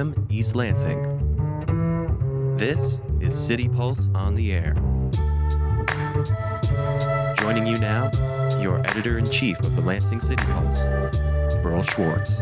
FM 0.00 0.14
East 0.30 0.56
Lansing. 0.56 0.96
This 2.56 2.98
is 3.20 3.38
City 3.38 3.68
Pulse 3.68 4.08
on 4.14 4.34
the 4.34 4.50
Air. 4.50 4.72
Joining 7.36 7.66
you 7.66 7.76
now, 7.76 8.10
your 8.62 8.80
editor 8.80 9.18
in 9.18 9.28
chief 9.30 9.58
of 9.60 9.76
the 9.76 9.82
Lansing 9.82 10.20
City 10.20 10.42
Pulse, 10.44 10.86
Berl 11.62 11.82
Schwarz. 11.82 12.40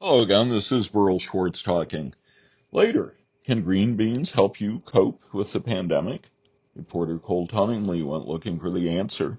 Hello 0.00 0.24
again, 0.24 0.50
this 0.50 0.72
is 0.72 0.88
Berl 0.88 1.20
Schwarz 1.20 1.62
talking. 1.62 2.14
Later, 2.72 3.14
can 3.44 3.62
green 3.62 3.94
beans 3.94 4.32
help 4.32 4.60
you 4.60 4.82
cope 4.84 5.22
with 5.32 5.52
the 5.52 5.60
pandemic? 5.60 6.22
Reporter 6.74 7.20
Cole 7.20 7.46
Tunningly 7.46 8.02
went 8.02 8.26
looking 8.26 8.58
for 8.58 8.72
the 8.72 8.98
answer. 8.98 9.38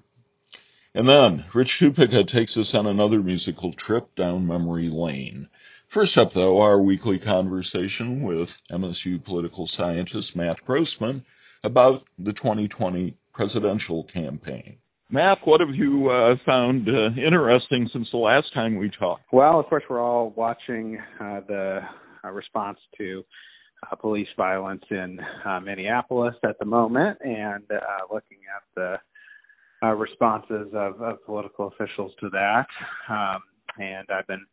And 0.94 1.06
then, 1.06 1.44
Rich 1.52 1.78
Tupica 1.78 2.26
takes 2.26 2.56
us 2.56 2.74
on 2.74 2.86
another 2.86 3.20
musical 3.20 3.74
trip 3.74 4.14
down 4.14 4.46
memory 4.46 4.88
lane. 4.88 5.48
First 5.94 6.18
up, 6.18 6.32
though, 6.32 6.60
our 6.60 6.76
weekly 6.76 7.20
conversation 7.20 8.24
with 8.24 8.60
MSU 8.68 9.24
political 9.24 9.68
scientist 9.68 10.34
Matt 10.34 10.64
Grossmann 10.64 11.24
about 11.62 12.02
the 12.18 12.32
2020 12.32 13.16
presidential 13.32 14.02
campaign. 14.02 14.78
Matt, 15.08 15.38
what 15.44 15.60
have 15.60 15.72
you 15.72 16.10
uh, 16.10 16.34
found 16.44 16.88
uh, 16.88 17.10
interesting 17.16 17.88
since 17.92 18.08
the 18.10 18.18
last 18.18 18.52
time 18.52 18.76
we 18.76 18.90
talked? 18.90 19.22
Well, 19.32 19.60
of 19.60 19.66
course, 19.66 19.84
we're 19.88 20.02
all 20.02 20.30
watching 20.30 20.98
uh, 21.20 21.42
the 21.46 21.78
uh, 22.24 22.30
response 22.32 22.78
to 22.98 23.22
uh, 23.88 23.94
police 23.94 24.26
violence 24.36 24.82
in 24.90 25.20
uh, 25.44 25.60
Minneapolis 25.60 26.34
at 26.42 26.58
the 26.58 26.66
moment 26.66 27.18
and 27.20 27.62
looking 28.12 28.38
at 28.56 28.64
the 28.74 29.94
responses 29.94 30.72
of, 30.74 31.00
of, 31.00 31.24
political 31.24 31.68
officials 31.68 32.10
to 32.18 32.30
that. 32.30 32.66
Um, 33.08 33.40
and 33.78 34.08
I've 34.10 34.26
been 34.26 34.44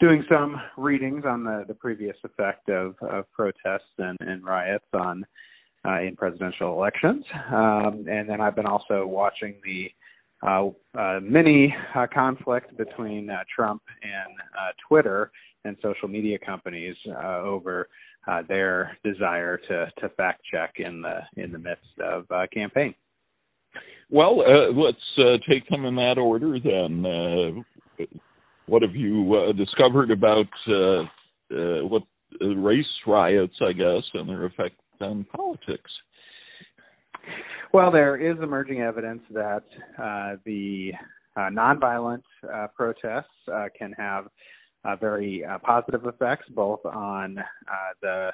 doing 0.00 0.24
some 0.28 0.60
readings 0.76 1.24
on 1.26 1.44
the, 1.44 1.64
the 1.66 1.74
previous 1.74 2.16
effect 2.24 2.68
of, 2.68 2.94
of 3.00 3.30
protests 3.32 3.92
and, 3.98 4.16
and 4.20 4.44
riots 4.44 4.84
on 4.92 5.24
uh, 5.86 6.00
in 6.00 6.16
presidential 6.16 6.72
elections. 6.72 7.24
Um, 7.52 8.06
and 8.08 8.28
then 8.28 8.40
I've 8.40 8.56
been 8.56 8.66
also 8.66 9.06
watching 9.06 9.54
the 9.64 9.90
uh, 10.46 10.68
uh, 10.98 11.20
mini 11.20 11.74
uh, 11.94 12.06
conflict 12.12 12.76
between 12.76 13.30
uh, 13.30 13.44
Trump 13.54 13.82
and 14.02 14.34
uh, 14.58 14.72
Twitter 14.86 15.30
and 15.64 15.76
social 15.82 16.08
media 16.08 16.38
companies 16.38 16.94
uh, 17.08 17.38
over 17.38 17.88
uh, 18.28 18.42
their 18.48 18.96
desire 19.04 19.56
to, 19.68 19.90
to 20.00 20.08
fact 20.10 20.42
check 20.50 20.74
in 20.78 21.00
the 21.00 21.20
in 21.42 21.52
the 21.52 21.58
midst 21.58 21.98
of 22.02 22.26
uh, 22.30 22.46
campaign. 22.52 22.94
Well, 24.10 24.40
uh, 24.40 24.72
let's 24.72 24.98
uh, 25.18 25.38
take 25.48 25.68
them 25.68 25.84
in 25.84 25.96
that 25.96 26.18
order 26.18 26.58
then. 26.60 27.04
Uh, 27.06 28.04
what 28.66 28.82
have 28.82 28.94
you 28.94 29.34
uh, 29.34 29.52
discovered 29.52 30.10
about 30.10 30.46
uh, 30.68 31.02
uh, 31.54 31.86
what 31.86 32.02
race 32.40 32.84
riots, 33.06 33.54
I 33.60 33.72
guess, 33.72 34.02
and 34.14 34.28
their 34.28 34.46
effect 34.46 34.76
on 35.00 35.24
politics? 35.34 35.90
Well, 37.72 37.90
there 37.90 38.16
is 38.16 38.38
emerging 38.42 38.80
evidence 38.80 39.22
that 39.32 39.62
uh, 39.98 40.36
the 40.44 40.92
uh, 41.36 41.50
nonviolent 41.50 42.22
uh, 42.52 42.68
protests 42.74 43.26
can 43.78 43.92
have 43.92 44.26
very 45.00 45.44
positive 45.64 46.06
effects 46.06 46.46
both 46.50 46.84
on 46.84 47.36
the, 48.00 48.30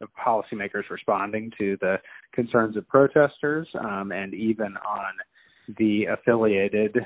the, 0.00 0.06
policymakers 0.26 0.88
responding 0.90 1.52
to 1.58 1.76
the 1.82 1.96
concerns 2.32 2.74
of 2.74 2.88
protesters 2.88 3.68
um, 3.78 4.12
and 4.12 4.32
even 4.32 4.68
on 4.78 5.12
the 5.78 6.04
affiliated 6.06 6.96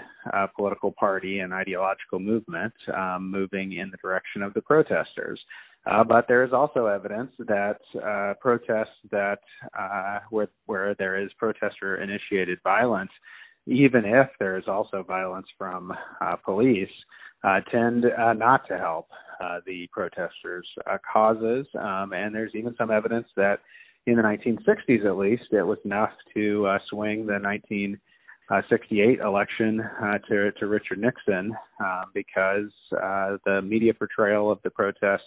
political 0.56 0.92
party 0.92 1.40
and 1.40 1.52
ideological 1.52 2.18
movement 2.18 2.72
um, 2.96 3.30
moving 3.30 3.74
in 3.74 3.90
the 3.90 3.96
direction 3.98 4.42
of 4.42 4.54
the 4.54 4.62
protesters. 4.62 5.40
Uh, 5.86 6.02
but 6.02 6.26
there 6.28 6.44
is 6.44 6.52
also 6.52 6.86
evidence 6.86 7.30
that 7.38 7.78
uh, 8.02 8.34
protests 8.40 8.96
that 9.10 9.40
uh, 9.78 10.18
where, 10.30 10.48
where 10.66 10.94
there 10.94 11.22
is 11.22 11.30
protester 11.38 12.02
initiated 12.02 12.58
violence, 12.62 13.10
even 13.66 14.04
if 14.04 14.28
there 14.38 14.56
is 14.56 14.64
also 14.66 15.02
violence 15.02 15.46
from 15.58 15.92
uh, 16.22 16.36
police, 16.36 16.88
uh, 17.42 17.60
tend 17.70 18.06
uh, 18.06 18.32
not 18.32 18.66
to 18.66 18.78
help 18.78 19.08
the 19.66 19.86
protesters' 19.92 20.66
causes. 21.12 21.66
Um, 21.78 22.14
and 22.14 22.34
there's 22.34 22.54
even 22.54 22.74
some 22.78 22.90
evidence 22.90 23.26
that 23.36 23.58
in 24.06 24.16
the 24.16 24.22
1960s, 24.22 25.04
at 25.04 25.18
least, 25.18 25.52
it 25.52 25.62
was 25.62 25.76
enough 25.84 26.12
to 26.32 26.78
swing 26.88 27.26
the 27.26 27.34
1968 28.48 29.20
election 29.20 29.82
to, 30.28 30.52
to 30.52 30.66
Richard 30.66 30.98
Nixon 30.98 31.54
because 32.14 32.70
the 32.90 33.60
media 33.62 33.94
portrayal 33.94 34.50
of 34.50 34.58
the 34.62 34.70
protests 34.70 35.22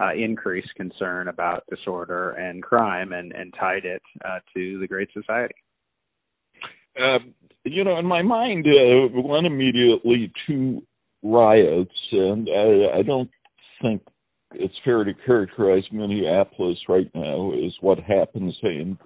uh, 0.00 0.12
increased 0.14 0.68
concern 0.76 1.28
about 1.28 1.64
disorder 1.68 2.30
and 2.32 2.62
crime 2.62 3.12
and, 3.12 3.32
and 3.32 3.52
tied 3.58 3.84
it 3.84 4.02
uh, 4.24 4.38
to 4.54 4.78
the 4.78 4.86
Great 4.86 5.08
Society. 5.12 5.54
Uh, 6.98 7.18
you 7.64 7.84
know, 7.84 7.98
in 7.98 8.06
my 8.06 8.22
mind, 8.22 8.66
uh, 8.66 9.20
went 9.20 9.46
immediately 9.46 10.32
to 10.46 10.82
riots, 11.22 11.90
and 12.12 12.48
I, 12.48 12.98
I 12.98 13.02
don't 13.02 13.30
think 13.82 14.02
it's 14.54 14.74
fair 14.84 15.04
to 15.04 15.12
characterize 15.26 15.84
Minneapolis 15.92 16.78
right 16.88 17.10
now 17.14 17.52
as 17.52 17.72
what 17.80 17.98
happened, 17.98 18.52
in 18.62 18.98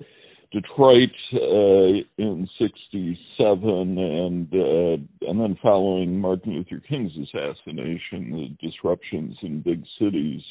Detroit 0.53 1.11
uh, 1.33 2.05
in 2.19 2.49
'67, 2.59 3.99
and 3.99 4.49
uh, 4.53 5.29
and 5.29 5.41
then 5.41 5.57
following 5.63 6.21
Martin 6.21 6.53
Luther 6.53 6.83
King's 6.87 7.13
assassination, 7.13 8.57
the 8.61 8.69
disruptions 8.69 9.37
in 9.43 9.63
big 9.63 9.83
cities 9.99 10.43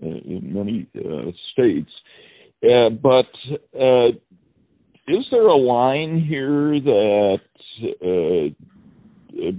uh, 0.00 0.06
in 0.06 0.52
many 0.54 0.86
uh, 0.96 1.30
states. 1.52 1.90
Uh, 2.62 2.88
but 2.90 3.26
uh, 3.78 4.08
is 5.08 5.24
there 5.30 5.46
a 5.46 5.56
line 5.56 6.24
here 6.26 6.80
that, 6.80 7.40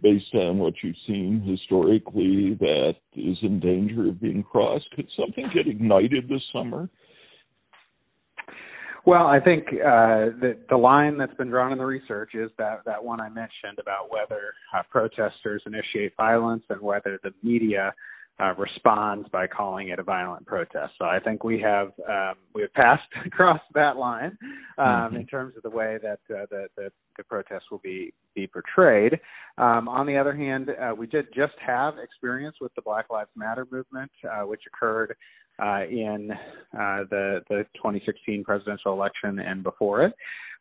based 0.02 0.34
on 0.34 0.58
what 0.58 0.74
you've 0.82 0.96
seen 1.06 1.42
historically, 1.46 2.56
that 2.60 2.96
is 3.16 3.38
in 3.42 3.60
danger 3.60 4.10
of 4.10 4.20
being 4.20 4.44
crossed? 4.44 4.86
Could 4.96 5.10
something 5.18 5.50
get 5.54 5.68
ignited 5.68 6.28
this 6.28 6.42
summer? 6.54 6.90
Well, 9.10 9.26
I 9.26 9.40
think 9.40 9.66
uh, 9.70 10.38
the 10.40 10.56
the 10.70 10.78
line 10.78 11.18
that's 11.18 11.34
been 11.34 11.50
drawn 11.50 11.72
in 11.72 11.80
the 11.80 11.84
research 11.84 12.36
is 12.36 12.52
that 12.60 12.86
that 12.86 13.04
one 13.04 13.20
I 13.20 13.28
mentioned 13.28 13.80
about 13.82 14.12
whether 14.12 14.54
uh, 14.72 14.84
protesters 14.92 15.64
initiate 15.66 16.16
violence 16.16 16.62
and 16.70 16.80
whether 16.80 17.20
the 17.24 17.32
media 17.42 17.92
uh, 18.40 18.54
responds 18.56 19.28
by 19.30 19.48
calling 19.48 19.90
it 19.90 20.00
a 20.00 20.04
violent 20.04 20.46
protest. 20.46 20.94
So 20.98 21.06
I 21.06 21.20
think 21.20 21.44
we 21.44 21.60
have 21.62 21.88
um, 22.08 22.36
we 22.54 22.62
have 22.62 22.74
passed 22.74 23.08
across 23.26 23.60
that 23.74 23.98
line 23.98 24.38
um, 24.78 24.86
mm-hmm. 24.86 25.16
in 25.18 25.26
terms 25.28 25.56
of 25.58 25.64
the 25.64 25.70
way 25.70 25.98
that 26.02 26.20
uh, 26.34 26.46
the, 26.50 26.68
the 26.78 26.92
the 27.18 27.24
protests 27.24 27.66
will 27.70 27.82
be 27.84 28.14
be 28.36 28.48
portrayed. 28.48 29.20
Um, 29.58 29.88
on 29.88 30.06
the 30.06 30.18
other 30.18 30.36
hand, 30.36 30.70
uh, 30.70 30.94
we 30.96 31.08
did 31.08 31.28
just 31.36 31.54
have 31.66 31.96
experience 32.02 32.58
with 32.62 32.74
the 32.76 32.82
Black 32.82 33.08
Lives 33.10 33.32
Matter 33.36 33.68
movement, 33.72 34.12
uh, 34.24 34.46
which 34.46 34.62
occurred 34.68 35.16
uh, 35.62 35.84
in 35.90 36.32
uh, 36.74 37.04
the 37.10 37.42
the 37.50 37.66
2016 37.76 38.44
presidential 38.44 38.94
election 38.94 39.40
and 39.40 39.64
before 39.64 40.04
it. 40.06 40.14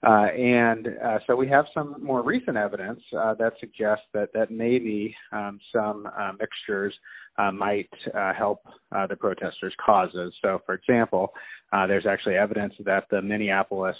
Uh, 0.06 0.26
and 0.26 0.88
uh, 1.04 1.18
so 1.26 1.34
we 1.34 1.48
have 1.48 1.64
some 1.74 1.96
more 2.00 2.22
recent 2.22 2.56
evidence 2.56 3.00
uh, 3.18 3.34
that 3.34 3.52
suggests 3.58 4.04
that 4.14 4.28
that 4.32 4.48
maybe 4.50 5.14
um, 5.32 5.58
some 5.74 6.08
uh, 6.18 6.30
mixtures 6.38 6.94
uh, 7.38 7.52
might 7.52 7.90
uh, 8.14 8.32
help 8.34 8.62
the 9.08 9.16
protesters' 9.16 9.74
causes. 9.84 10.32
So, 10.42 10.60
for 10.66 10.74
example, 10.74 11.32
there's 11.72 12.06
actually 12.06 12.36
evidence 12.36 12.74
that 12.84 13.04
the 13.10 13.22
Minneapolis 13.22 13.96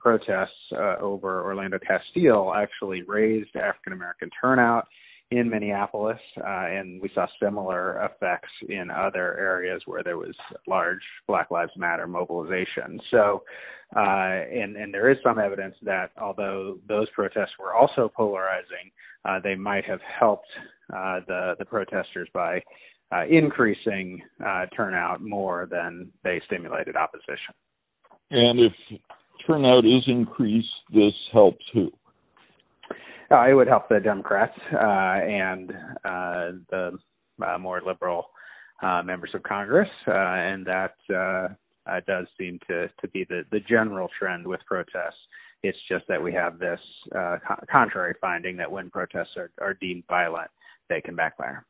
protests 0.00 0.50
over 1.00 1.42
Philando 1.44 1.78
Castile 1.80 2.54
actually 2.54 3.02
raised 3.02 3.54
African 3.56 3.92
American 3.92 4.30
turnout 4.40 4.88
in 5.32 5.48
Minneapolis, 5.48 6.18
uh, 6.38 6.66
and 6.68 7.00
we 7.00 7.10
saw 7.14 7.26
similar 7.42 8.04
effects 8.04 8.50
in 8.68 8.90
other 8.90 9.38
areas 9.38 9.80
where 9.86 10.02
there 10.02 10.18
was 10.18 10.34
large 10.66 11.00
Black 11.26 11.50
Lives 11.50 11.72
Matter 11.76 12.06
mobilization. 12.06 13.00
So, 13.10 13.42
uh, 13.96 14.44
and 14.60 14.76
and 14.76 14.92
there 14.92 15.10
is 15.10 15.16
some 15.24 15.38
evidence 15.38 15.74
that 15.82 16.10
although 16.20 16.78
those 16.86 17.08
protests 17.14 17.56
were 17.58 17.74
also 17.74 18.10
polarizing, 18.14 18.90
uh, 19.24 19.40
they 19.42 19.54
might 19.54 19.86
have 19.86 20.00
helped 20.20 20.48
uh, 20.94 21.20
the 21.26 21.54
the 21.58 21.64
protesters 21.64 22.28
by 22.34 22.62
uh, 23.10 23.24
increasing 23.30 24.20
uh, 24.44 24.66
turnout 24.76 25.22
more 25.22 25.66
than 25.70 26.10
they 26.24 26.42
stimulated 26.46 26.94
opposition. 26.94 27.54
And 28.30 28.60
if 28.60 28.72
turnout 29.46 29.86
is 29.86 30.04
increased, 30.06 30.68
this 30.92 31.14
helps 31.32 31.64
who? 31.72 31.90
Uh, 33.32 33.48
it 33.48 33.54
would 33.54 33.68
help 33.68 33.88
the 33.88 33.98
Democrats 33.98 34.52
uh, 34.74 34.76
and 34.76 35.70
uh, 36.04 36.52
the 36.70 36.98
uh, 37.42 37.56
more 37.58 37.80
liberal 37.84 38.26
uh, 38.82 39.02
members 39.02 39.30
of 39.32 39.42
Congress, 39.42 39.88
uh, 40.06 40.12
and 40.12 40.66
that 40.66 40.94
uh, 41.10 41.48
uh, 41.90 42.00
does 42.06 42.26
seem 42.38 42.58
to 42.68 42.88
to 43.00 43.08
be 43.08 43.24
the 43.30 43.42
the 43.50 43.60
general 43.60 44.08
trend 44.18 44.46
with 44.46 44.60
protests. 44.66 45.16
It's 45.62 45.78
just 45.88 46.04
that 46.08 46.22
we 46.22 46.32
have 46.34 46.58
this 46.58 46.80
uh, 47.16 47.38
co- 47.46 47.64
contrary 47.70 48.14
finding 48.20 48.56
that 48.58 48.70
when 48.70 48.90
protests 48.90 49.36
are, 49.36 49.50
are 49.60 49.74
deemed 49.74 50.02
violent, 50.08 50.50
they 50.90 51.00
can 51.00 51.14
backfire. 51.14 51.64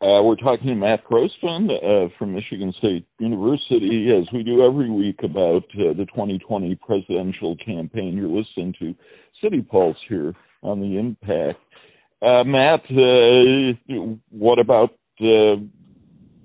Uh, 0.00 0.22
we're 0.22 0.36
talking 0.36 0.68
to 0.68 0.74
Matt 0.74 1.04
Grossmann 1.04 1.68
uh, 1.70 2.08
from 2.18 2.34
Michigan 2.34 2.72
State 2.78 3.04
University, 3.18 4.08
as 4.16 4.32
we 4.32 4.42
do 4.44 4.64
every 4.64 4.90
week, 4.90 5.20
about 5.24 5.64
uh, 5.74 5.92
the 5.96 6.06
2020 6.14 6.76
presidential 6.76 7.56
campaign. 7.56 8.16
You're 8.16 8.28
listening 8.28 8.74
to 8.78 8.94
City 9.42 9.60
Pulse 9.60 9.96
here 10.08 10.34
on 10.62 10.80
the 10.80 10.98
Impact. 10.98 11.58
Uh, 12.20 12.44
Matt, 12.44 12.80
uh, 12.90 14.14
what 14.30 14.58
about 14.58 14.90
uh, 15.20 15.56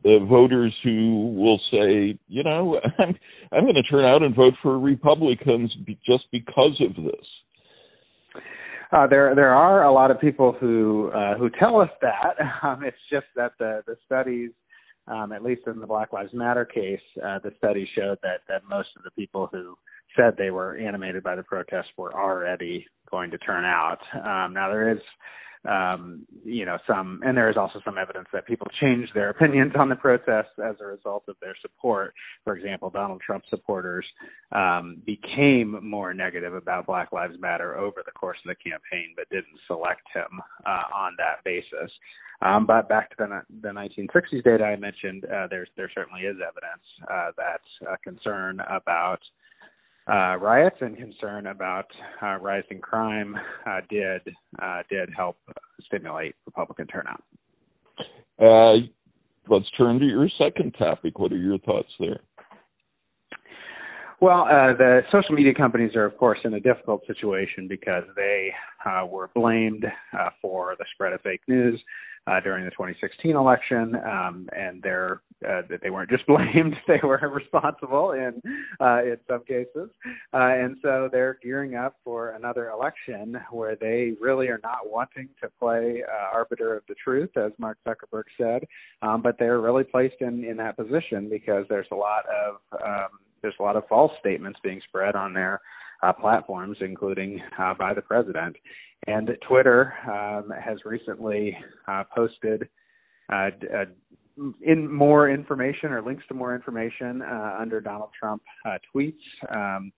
voters 0.03 0.73
who 0.83 1.33
will 1.35 1.59
say, 1.71 2.17
you 2.27 2.43
know, 2.43 2.79
I'm, 2.99 3.15
I'm 3.51 3.63
going 3.63 3.75
to 3.75 3.83
turn 3.83 4.05
out 4.05 4.21
and 4.21 4.35
vote 4.35 4.53
for 4.61 4.79
Republicans 4.79 5.75
just 6.05 6.25
because 6.31 6.79
of 6.81 7.03
this? 7.03 7.25
Uh, 8.91 9.07
there 9.07 9.33
there 9.33 9.55
are 9.55 9.85
a 9.85 9.91
lot 9.91 10.11
of 10.11 10.21
people 10.21 10.55
who 10.59 11.09
uh, 11.15 11.35
who 11.35 11.49
tell 11.59 11.81
us 11.81 11.89
that. 12.01 12.35
Um, 12.63 12.83
it's 12.83 12.95
just 13.11 13.25
that 13.35 13.53
the 13.57 13.81
the 13.87 13.95
studies, 14.05 14.51
um, 15.07 15.31
at 15.31 15.43
least 15.43 15.63
in 15.65 15.79
the 15.79 15.87
Black 15.87 16.13
Lives 16.13 16.33
Matter 16.33 16.63
case, 16.63 17.01
uh, 17.25 17.39
the 17.39 17.51
study 17.57 17.89
showed 17.95 18.19
that 18.21 18.41
that 18.47 18.61
most 18.69 18.89
of 18.95 19.03
the 19.03 19.11
people 19.11 19.49
who 19.51 19.75
said 20.15 20.35
they 20.37 20.51
were 20.51 20.77
animated 20.77 21.23
by 21.23 21.35
the 21.35 21.43
protests 21.43 21.91
were 21.97 22.13
already 22.13 22.85
going 23.09 23.31
to 23.31 23.37
turn 23.37 23.65
out. 23.65 23.99
Um, 24.15 24.53
now 24.53 24.69
there 24.69 24.91
is 24.91 24.99
um, 25.65 26.25
you 26.43 26.65
know, 26.65 26.77
some, 26.85 27.21
and 27.23 27.37
there 27.37 27.49
is 27.49 27.55
also 27.55 27.79
some 27.85 27.97
evidence 27.97 28.27
that 28.33 28.45
people 28.45 28.67
changed 28.81 29.11
their 29.15 29.29
opinions 29.29 29.73
on 29.77 29.87
the 29.87 29.95
protests 29.95 30.59
as 30.63 30.75
a 30.81 30.85
result 30.85 31.23
of 31.29 31.35
their 31.41 31.55
support. 31.61 32.13
For 32.43 32.55
example, 32.55 32.89
Donald 32.89 33.21
Trump 33.25 33.45
supporters 33.49 34.05
um, 34.51 35.01
became 35.05 35.79
more 35.81 36.13
negative 36.13 36.53
about 36.53 36.85
Black 36.85 37.13
Lives 37.13 37.35
Matter 37.39 37.77
over 37.77 38.03
the 38.05 38.11
course 38.11 38.37
of 38.45 38.49
the 38.49 38.69
campaign, 38.69 39.13
but 39.15 39.29
didn't 39.29 39.57
select 39.67 40.01
him 40.13 40.41
uh, 40.65 40.83
on 40.93 41.13
that 41.17 41.43
basis. 41.45 41.91
Um, 42.41 42.65
but 42.65 42.89
back 42.89 43.09
to 43.11 43.15
the, 43.17 43.41
the 43.61 43.69
1960s 43.69 44.43
data 44.43 44.65
I 44.65 44.75
mentioned, 44.75 45.23
uh, 45.25 45.47
there's 45.49 45.69
there 45.77 45.89
certainly 45.95 46.23
is 46.23 46.35
evidence 46.35 46.83
uh, 47.09 47.31
that 47.37 47.89
uh, 47.89 47.95
concern 48.03 48.59
about 48.69 49.19
uh, 50.07 50.35
riots 50.37 50.75
and 50.81 50.97
concern 50.97 51.47
about 51.47 51.85
uh, 52.21 52.35
rising 52.35 52.79
crime 52.79 53.35
uh, 53.65 53.79
did 53.89 54.21
uh, 54.61 54.83
did 54.89 55.09
help 55.15 55.37
stimulate 55.85 56.35
Republican 56.45 56.87
turnout. 56.87 57.23
Uh, 58.39 58.85
let's 59.47 59.69
turn 59.77 59.99
to 59.99 60.05
your 60.05 60.27
second 60.37 60.75
topic. 60.77 61.19
What 61.19 61.31
are 61.31 61.37
your 61.37 61.57
thoughts 61.59 61.89
there? 61.99 62.19
Well, 64.19 64.43
uh, 64.43 64.75
the 64.77 65.01
social 65.11 65.35
media 65.35 65.53
companies 65.53 65.95
are, 65.95 66.05
of 66.05 66.17
course, 66.17 66.39
in 66.45 66.53
a 66.53 66.59
difficult 66.59 67.01
situation 67.05 67.67
because 67.67 68.03
they 68.15 68.51
were 69.09 69.29
blamed 69.35 69.85
for 70.41 70.75
the 70.79 70.85
spread 70.93 71.11
of 71.11 71.21
fake 71.21 71.41
news 71.47 71.81
uh, 72.27 72.39
during 72.39 72.63
the 72.63 72.71
2016 72.71 73.35
election, 73.35 73.95
um, 74.05 74.47
and 74.55 74.81
they're 74.81 75.21
uh, 75.47 75.61
they 75.81 75.89
weren't 75.89 76.09
just 76.09 76.25
blamed; 76.27 76.75
they 76.87 76.99
were 77.03 77.19
responsible 77.29 78.11
in 78.11 78.41
uh, 78.79 79.03
in 79.03 79.17
some 79.27 79.43
cases, 79.43 79.89
uh, 80.33 80.37
and 80.37 80.77
so 80.81 81.09
they're 81.11 81.37
gearing 81.43 81.75
up 81.75 81.95
for 82.03 82.31
another 82.31 82.69
election 82.69 83.37
where 83.51 83.75
they 83.75 84.13
really 84.21 84.47
are 84.47 84.59
not 84.63 84.89
wanting 84.89 85.27
to 85.41 85.49
play 85.59 86.01
uh, 86.07 86.35
arbiter 86.35 86.75
of 86.77 86.83
the 86.87 86.95
truth, 86.95 87.29
as 87.35 87.51
Mark 87.57 87.77
Zuckerberg 87.85 88.23
said, 88.37 88.65
um, 89.01 89.21
but 89.21 89.37
they're 89.37 89.59
really 89.59 89.83
placed 89.83 90.21
in 90.21 90.43
in 90.45 90.57
that 90.57 90.77
position 90.77 91.29
because 91.29 91.65
there's 91.69 91.87
a 91.91 91.95
lot 91.95 92.23
of 92.27 92.81
um, 92.81 93.19
there's 93.41 93.55
a 93.59 93.63
lot 93.63 93.75
of 93.75 93.83
false 93.87 94.11
statements 94.19 94.59
being 94.63 94.81
spread 94.87 95.15
on 95.15 95.33
their 95.33 95.55
uh, 95.55 95.57
platforms, 96.11 96.77
including 96.81 97.39
uh, 97.57 97.73
by 97.75 97.93
the 97.93 98.01
president. 98.01 98.55
And 99.07 99.29
Twitter 99.47 99.93
um, 100.07 100.51
has 100.59 100.79
recently 100.85 101.57
uh, 101.87 102.03
posted 102.15 102.67
uh, 103.31 103.49
uh, 103.73 103.85
in 104.61 104.91
more 104.91 105.29
information 105.29 105.91
or 105.91 106.01
links 106.01 106.23
to 106.27 106.33
more 106.33 106.55
information 106.55 107.21
uh, 107.21 107.57
under 107.59 107.79
Donald 107.79 108.09
Trump 108.17 108.41
uh, 108.65 108.77
tweets, 108.93 109.13
um, 109.49 109.91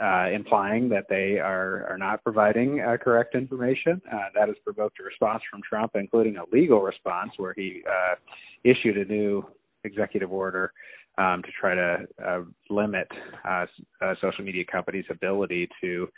uh, 0.00 0.28
implying 0.30 0.88
that 0.88 1.04
they 1.08 1.38
are 1.38 1.86
are 1.88 1.98
not 1.98 2.22
providing 2.22 2.80
uh, 2.80 2.96
correct 2.96 3.34
information. 3.34 4.00
Uh, 4.12 4.16
that 4.34 4.48
has 4.48 4.56
provoked 4.64 4.98
a 5.00 5.02
response 5.02 5.42
from 5.50 5.60
Trump, 5.68 5.92
including 5.94 6.36
a 6.36 6.44
legal 6.52 6.80
response 6.80 7.30
where 7.36 7.54
he 7.56 7.82
uh, 7.88 8.14
issued 8.64 8.96
a 8.96 9.04
new 9.04 9.44
executive 9.84 10.32
order 10.32 10.72
um, 11.20 11.42
to 11.42 11.48
try 11.60 11.74
to 11.74 12.06
uh, 12.26 12.40
limit 12.70 13.08
uh, 13.48 13.66
uh, 14.02 14.14
social 14.20 14.44
media 14.44 14.64
companies' 14.70 15.04
ability 15.10 15.68
to 15.80 16.08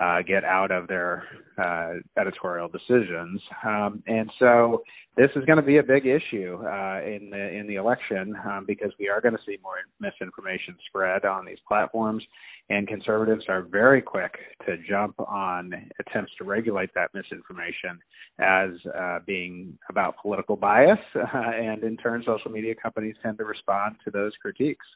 uh, 0.00 0.22
get 0.22 0.44
out 0.44 0.70
of 0.70 0.88
their 0.88 1.24
uh, 1.58 1.94
editorial 2.18 2.68
decisions. 2.68 3.40
Um, 3.64 4.02
and 4.06 4.30
so 4.38 4.82
this 5.16 5.30
is 5.36 5.44
going 5.44 5.58
to 5.58 5.62
be 5.62 5.78
a 5.78 5.82
big 5.82 6.06
issue 6.06 6.58
uh, 6.64 7.00
in 7.04 7.28
the 7.30 7.50
in 7.50 7.66
the 7.66 7.74
election 7.74 8.34
um, 8.46 8.64
because 8.66 8.90
we 8.98 9.08
are 9.08 9.20
going 9.20 9.34
to 9.34 9.40
see 9.46 9.58
more 9.62 9.76
misinformation 10.00 10.74
spread 10.86 11.24
on 11.24 11.44
these 11.44 11.58
platforms, 11.68 12.24
and 12.72 12.88
conservatives 12.88 13.44
are 13.48 13.62
very 13.62 14.00
quick 14.00 14.32
to 14.66 14.76
jump 14.88 15.14
on 15.20 15.72
attempts 16.00 16.32
to 16.38 16.44
regulate 16.44 16.88
that 16.94 17.10
misinformation 17.12 17.98
as 18.40 18.70
uh, 18.98 19.18
being 19.26 19.78
about 19.90 20.14
political 20.22 20.56
bias, 20.56 20.98
and 21.14 21.84
in 21.84 21.98
turn, 21.98 22.22
social 22.26 22.50
media 22.50 22.74
companies 22.74 23.14
tend 23.22 23.36
to 23.36 23.44
respond 23.44 23.96
to 24.04 24.10
those 24.10 24.32
critiques. 24.40 24.86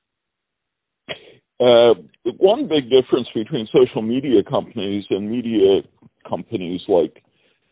Uh, 1.61 1.95
one 2.39 2.67
big 2.67 2.85
difference 2.85 3.29
between 3.35 3.69
social 3.73 4.03
media 4.03 4.43
companies 4.49 5.05
and 5.11 5.31
media 5.31 5.83
companies 6.29 6.81
like 6.89 7.23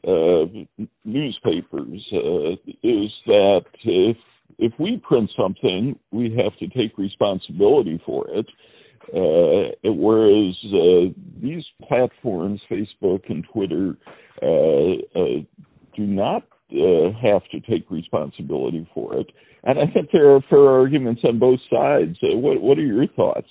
uh, 0.07 0.45
newspapers 1.05 2.03
uh, 2.13 2.53
is 2.83 3.11
that 3.27 3.65
if 3.85 4.17
if 4.59 4.73
we 4.79 5.03
print 5.09 5.31
something, 5.37 5.99
we 6.13 6.25
have 6.37 6.57
to 6.59 6.69
take 6.69 6.97
responsibility 6.99 8.01
for 8.05 8.29
it. 8.29 8.47
Uh, 9.09 9.75
whereas 9.85 10.55
uh, 10.65 11.13
these 11.43 11.65
platforms, 11.87 12.61
Facebook 12.71 13.23
and 13.29 13.45
Twitter, 13.53 13.97
uh, 14.43 15.43
do 15.97 16.03
not 16.07 16.43
have 17.23 17.43
to 17.53 17.61
take 17.69 17.91
responsibility 17.91 18.89
for 18.95 19.15
it. 19.17 19.27
And 19.65 19.79
I 19.79 19.93
think 19.93 20.09
there 20.13 20.35
are 20.35 20.41
fair 20.51 20.69
arguments 20.69 21.23
on 21.25 21.39
both 21.39 21.61
sides. 21.71 22.17
What, 22.23 22.61
what 22.61 22.79
are 22.79 22.83
your 22.83 23.07
thoughts? 23.09 23.49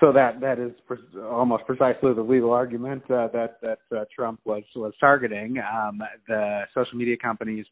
so 0.00 0.12
that 0.12 0.40
that 0.40 0.58
is 0.58 0.72
pre- 0.86 0.98
almost 1.22 1.64
precisely 1.66 2.12
the 2.14 2.22
legal 2.22 2.52
argument 2.52 3.02
uh, 3.10 3.28
that 3.32 3.58
that 3.62 3.78
uh, 3.96 4.04
Trump 4.14 4.40
was 4.44 4.62
was 4.74 4.92
targeting. 5.00 5.56
Um, 5.58 6.00
the 6.28 6.62
social 6.74 6.98
media 6.98 7.16
companies 7.16 7.64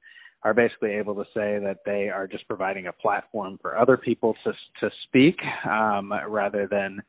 are 0.44 0.54
basically 0.54 0.90
able 0.92 1.14
to 1.14 1.24
say 1.34 1.58
that 1.58 1.78
they 1.84 2.08
are 2.08 2.26
just 2.26 2.46
providing 2.46 2.86
a 2.86 2.92
platform 2.92 3.58
for 3.60 3.76
other 3.76 3.96
people 3.96 4.34
to 4.44 4.52
to 4.80 4.90
speak 5.06 5.36
um, 5.68 6.12
rather 6.28 6.68
than 6.70 7.02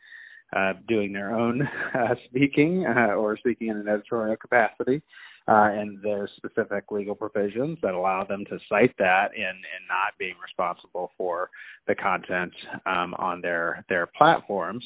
uh, 0.56 0.74
doing 0.88 1.12
their 1.12 1.36
own 1.36 1.62
uh, 1.94 2.16
speaking 2.26 2.86
uh, 2.86 3.14
or 3.14 3.38
speaking 3.38 3.68
in 3.68 3.78
an 3.78 3.88
editorial 3.88 4.38
capacity 4.38 5.02
uh, 5.48 5.70
and 5.72 6.00
there's 6.02 6.32
specific 6.38 6.86
legal 6.90 7.14
provisions 7.14 7.78
that 7.84 7.94
allow 7.94 8.24
them 8.24 8.44
to 8.46 8.58
cite 8.68 8.96
that 8.98 9.28
in, 9.36 9.44
in 9.44 9.88
not 9.88 10.18
being 10.18 10.34
responsible 10.42 11.12
for 11.18 11.50
the 11.88 11.94
content 11.94 12.52
um, 12.86 13.14
on 13.20 13.42
their 13.42 13.86
their 13.88 14.08
platforms. 14.08 14.84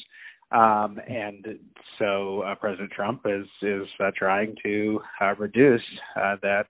Um, 0.52 1.00
and 1.08 1.58
so 1.98 2.42
uh, 2.42 2.54
President 2.56 2.90
Trump 2.90 3.22
is 3.24 3.46
is 3.62 3.86
uh, 4.04 4.10
trying 4.16 4.54
to 4.62 5.00
uh, 5.20 5.34
reduce 5.36 5.80
uh, 6.16 6.36
that 6.42 6.66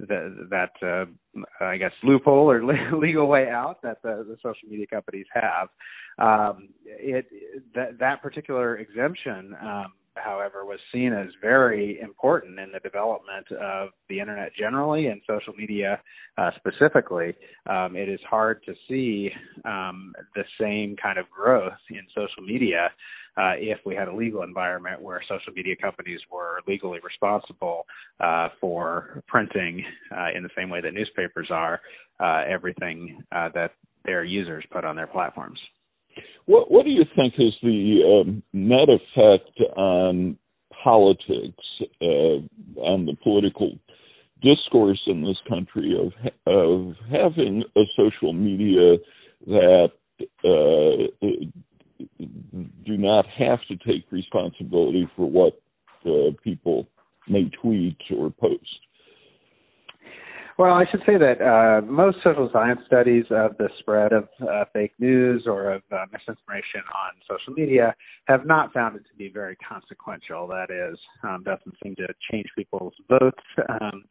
that 0.00 0.70
uh, 0.82 1.06
I 1.64 1.76
guess 1.76 1.92
loophole 2.02 2.50
or 2.50 2.62
legal 2.98 3.26
way 3.26 3.48
out 3.48 3.82
that 3.82 4.02
the, 4.02 4.24
the 4.28 4.36
social 4.36 4.68
media 4.68 4.86
companies 4.86 5.26
have. 5.32 5.68
Um, 6.18 6.68
it 6.84 7.26
that 7.74 7.98
that 7.98 8.22
particular 8.22 8.76
exemption 8.76 9.54
um, 9.60 9.92
however, 10.22 10.64
was 10.64 10.78
seen 10.92 11.12
as 11.12 11.28
very 11.40 12.00
important 12.00 12.58
in 12.58 12.72
the 12.72 12.80
development 12.80 13.46
of 13.52 13.90
the 14.08 14.20
internet 14.20 14.52
generally 14.58 15.06
and 15.06 15.20
social 15.26 15.52
media 15.54 16.00
uh, 16.36 16.50
specifically. 16.56 17.34
Um, 17.66 17.96
it 17.96 18.08
is 18.08 18.20
hard 18.28 18.62
to 18.64 18.74
see 18.88 19.30
um, 19.64 20.14
the 20.34 20.44
same 20.60 20.96
kind 21.02 21.18
of 21.18 21.26
growth 21.30 21.72
in 21.90 22.02
social 22.14 22.42
media 22.46 22.90
uh, 23.38 23.52
if 23.56 23.78
we 23.86 23.94
had 23.94 24.08
a 24.08 24.14
legal 24.14 24.42
environment 24.42 25.00
where 25.00 25.22
social 25.28 25.52
media 25.54 25.76
companies 25.76 26.20
were 26.30 26.60
legally 26.66 26.98
responsible 27.04 27.86
uh, 28.20 28.48
for 28.60 29.22
printing 29.28 29.84
uh, 30.16 30.28
in 30.34 30.42
the 30.42 30.50
same 30.56 30.68
way 30.68 30.80
that 30.80 30.92
newspapers 30.92 31.48
are 31.50 31.80
uh, 32.20 32.42
everything 32.48 33.22
uh, 33.32 33.48
that 33.54 33.72
their 34.04 34.24
users 34.24 34.64
put 34.72 34.84
on 34.84 34.96
their 34.96 35.06
platforms. 35.06 35.58
What, 36.46 36.70
what 36.70 36.84
do 36.84 36.90
you 36.90 37.04
think 37.16 37.34
is 37.38 37.54
the 37.62 38.22
um, 38.22 38.42
net 38.52 38.88
effect 38.88 39.58
on 39.76 40.38
politics, 40.82 41.64
uh, 42.00 42.80
on 42.80 43.06
the 43.06 43.16
political 43.22 43.78
discourse 44.42 45.00
in 45.06 45.22
this 45.22 45.36
country 45.48 45.96
of 45.98 46.12
of 46.46 46.94
having 47.10 47.64
a 47.76 47.82
social 47.96 48.32
media 48.32 48.96
that 49.46 49.90
uh, 50.44 51.26
do 52.86 52.96
not 52.96 53.26
have 53.26 53.58
to 53.68 53.76
take 53.76 54.10
responsibility 54.10 55.08
for 55.16 55.28
what 55.28 55.60
uh, 56.06 56.30
people 56.42 56.86
may 57.28 57.50
tweet 57.60 57.98
or 58.16 58.30
post? 58.30 58.87
Well, 60.58 60.72
I 60.72 60.86
should 60.90 61.02
say 61.06 61.16
that 61.16 61.40
uh, 61.40 61.86
most 61.86 62.16
social 62.24 62.50
science 62.52 62.80
studies 62.84 63.26
of 63.30 63.56
the 63.58 63.68
spread 63.78 64.12
of 64.12 64.28
uh, 64.42 64.64
fake 64.72 64.92
news 64.98 65.44
or 65.46 65.70
of 65.70 65.82
uh, 65.92 66.06
misinformation 66.12 66.80
on 66.92 67.12
social 67.30 67.52
media 67.54 67.94
have 68.24 68.44
not 68.44 68.72
found 68.72 68.96
it 68.96 69.04
to 69.08 69.16
be 69.16 69.30
very 69.32 69.54
consequential. 69.56 70.48
That 70.48 70.70
is, 70.70 70.98
um, 71.22 71.44
doesn't 71.44 71.76
seem 71.80 71.94
to 71.94 72.08
change 72.32 72.46
people's 72.56 72.94
votes 73.08 73.38
um, 73.68 74.02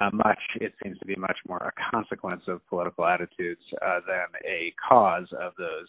uh, 0.00 0.10
much. 0.12 0.40
It 0.60 0.72
seems 0.82 0.98
to 0.98 1.06
be 1.06 1.14
much 1.14 1.38
more 1.46 1.58
a 1.58 1.92
consequence 1.92 2.42
of 2.48 2.66
political 2.66 3.06
attitudes 3.06 3.62
uh, 3.80 4.00
than 4.04 4.26
a 4.44 4.74
cause 4.88 5.28
of 5.40 5.52
those 5.56 5.86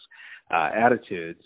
uh, 0.52 0.70
attitudes. 0.72 1.40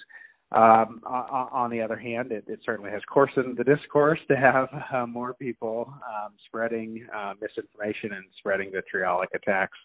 Um, 0.53 1.01
on 1.07 1.71
the 1.71 1.81
other 1.81 1.97
hand, 1.97 2.33
it, 2.33 2.43
it, 2.49 2.59
certainly 2.67 2.91
has 2.91 3.03
coarsened 3.09 3.57
the 3.57 3.63
discourse 3.63 4.19
to 4.27 4.37
have 4.37 4.69
uh, 4.93 5.07
more 5.07 5.33
people 5.33 5.95
um, 6.05 6.33
spreading 6.47 7.07
uh, 7.17 7.35
misinformation 7.41 8.13
and 8.15 8.25
spreading 8.37 8.73
vitriolic 8.73 9.29
attacks 9.33 9.79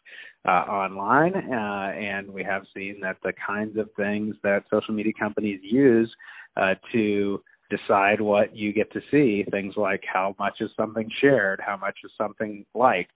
uh, 0.48 0.66
online. 0.68 1.36
Uh, 1.36 1.92
and 1.96 2.28
we 2.28 2.44
have 2.44 2.64
seen 2.74 3.00
that 3.02 3.18
the 3.24 3.34
kinds 3.46 3.78
of 3.78 3.90
things 3.96 4.36
that 4.42 4.64
social 4.72 4.96
media 4.96 5.14
companies 5.20 5.60
use 5.62 6.12
uh, 6.58 6.74
to 6.92 7.44
decide 7.70 8.22
what 8.22 8.56
you 8.56 8.74
get 8.74 8.92
to 8.94 9.02
see, 9.12 9.44
things 9.52 9.74
like 9.78 10.04
how 10.12 10.36
much 10.38 10.56
is 10.60 10.70
something 10.78 11.10
shared, 11.22 11.60
how 11.66 11.78
much 11.78 11.98
is 12.04 12.12
something 12.18 12.66
liked, 12.74 13.16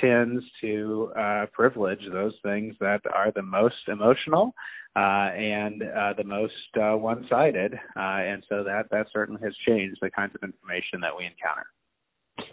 tends 0.00 0.42
to 0.60 1.12
uh, 1.18 1.46
privilege 1.52 2.00
those 2.12 2.34
things 2.42 2.74
that 2.80 3.00
are 3.14 3.32
the 3.34 3.42
most 3.42 3.88
emotional 3.88 4.54
uh, 4.96 5.30
and 5.34 5.82
uh, 5.82 6.12
the 6.16 6.24
most 6.24 6.52
uh, 6.76 6.96
one-sided, 6.96 7.74
uh, 7.74 8.00
and 8.00 8.44
so 8.48 8.64
that 8.64 8.86
that 8.90 9.06
certainly 9.12 9.40
has 9.42 9.54
changed 9.66 9.98
the 10.02 10.10
kinds 10.10 10.34
of 10.34 10.42
information 10.42 11.00
that 11.00 11.16
we 11.16 11.24
encounter. 11.24 11.66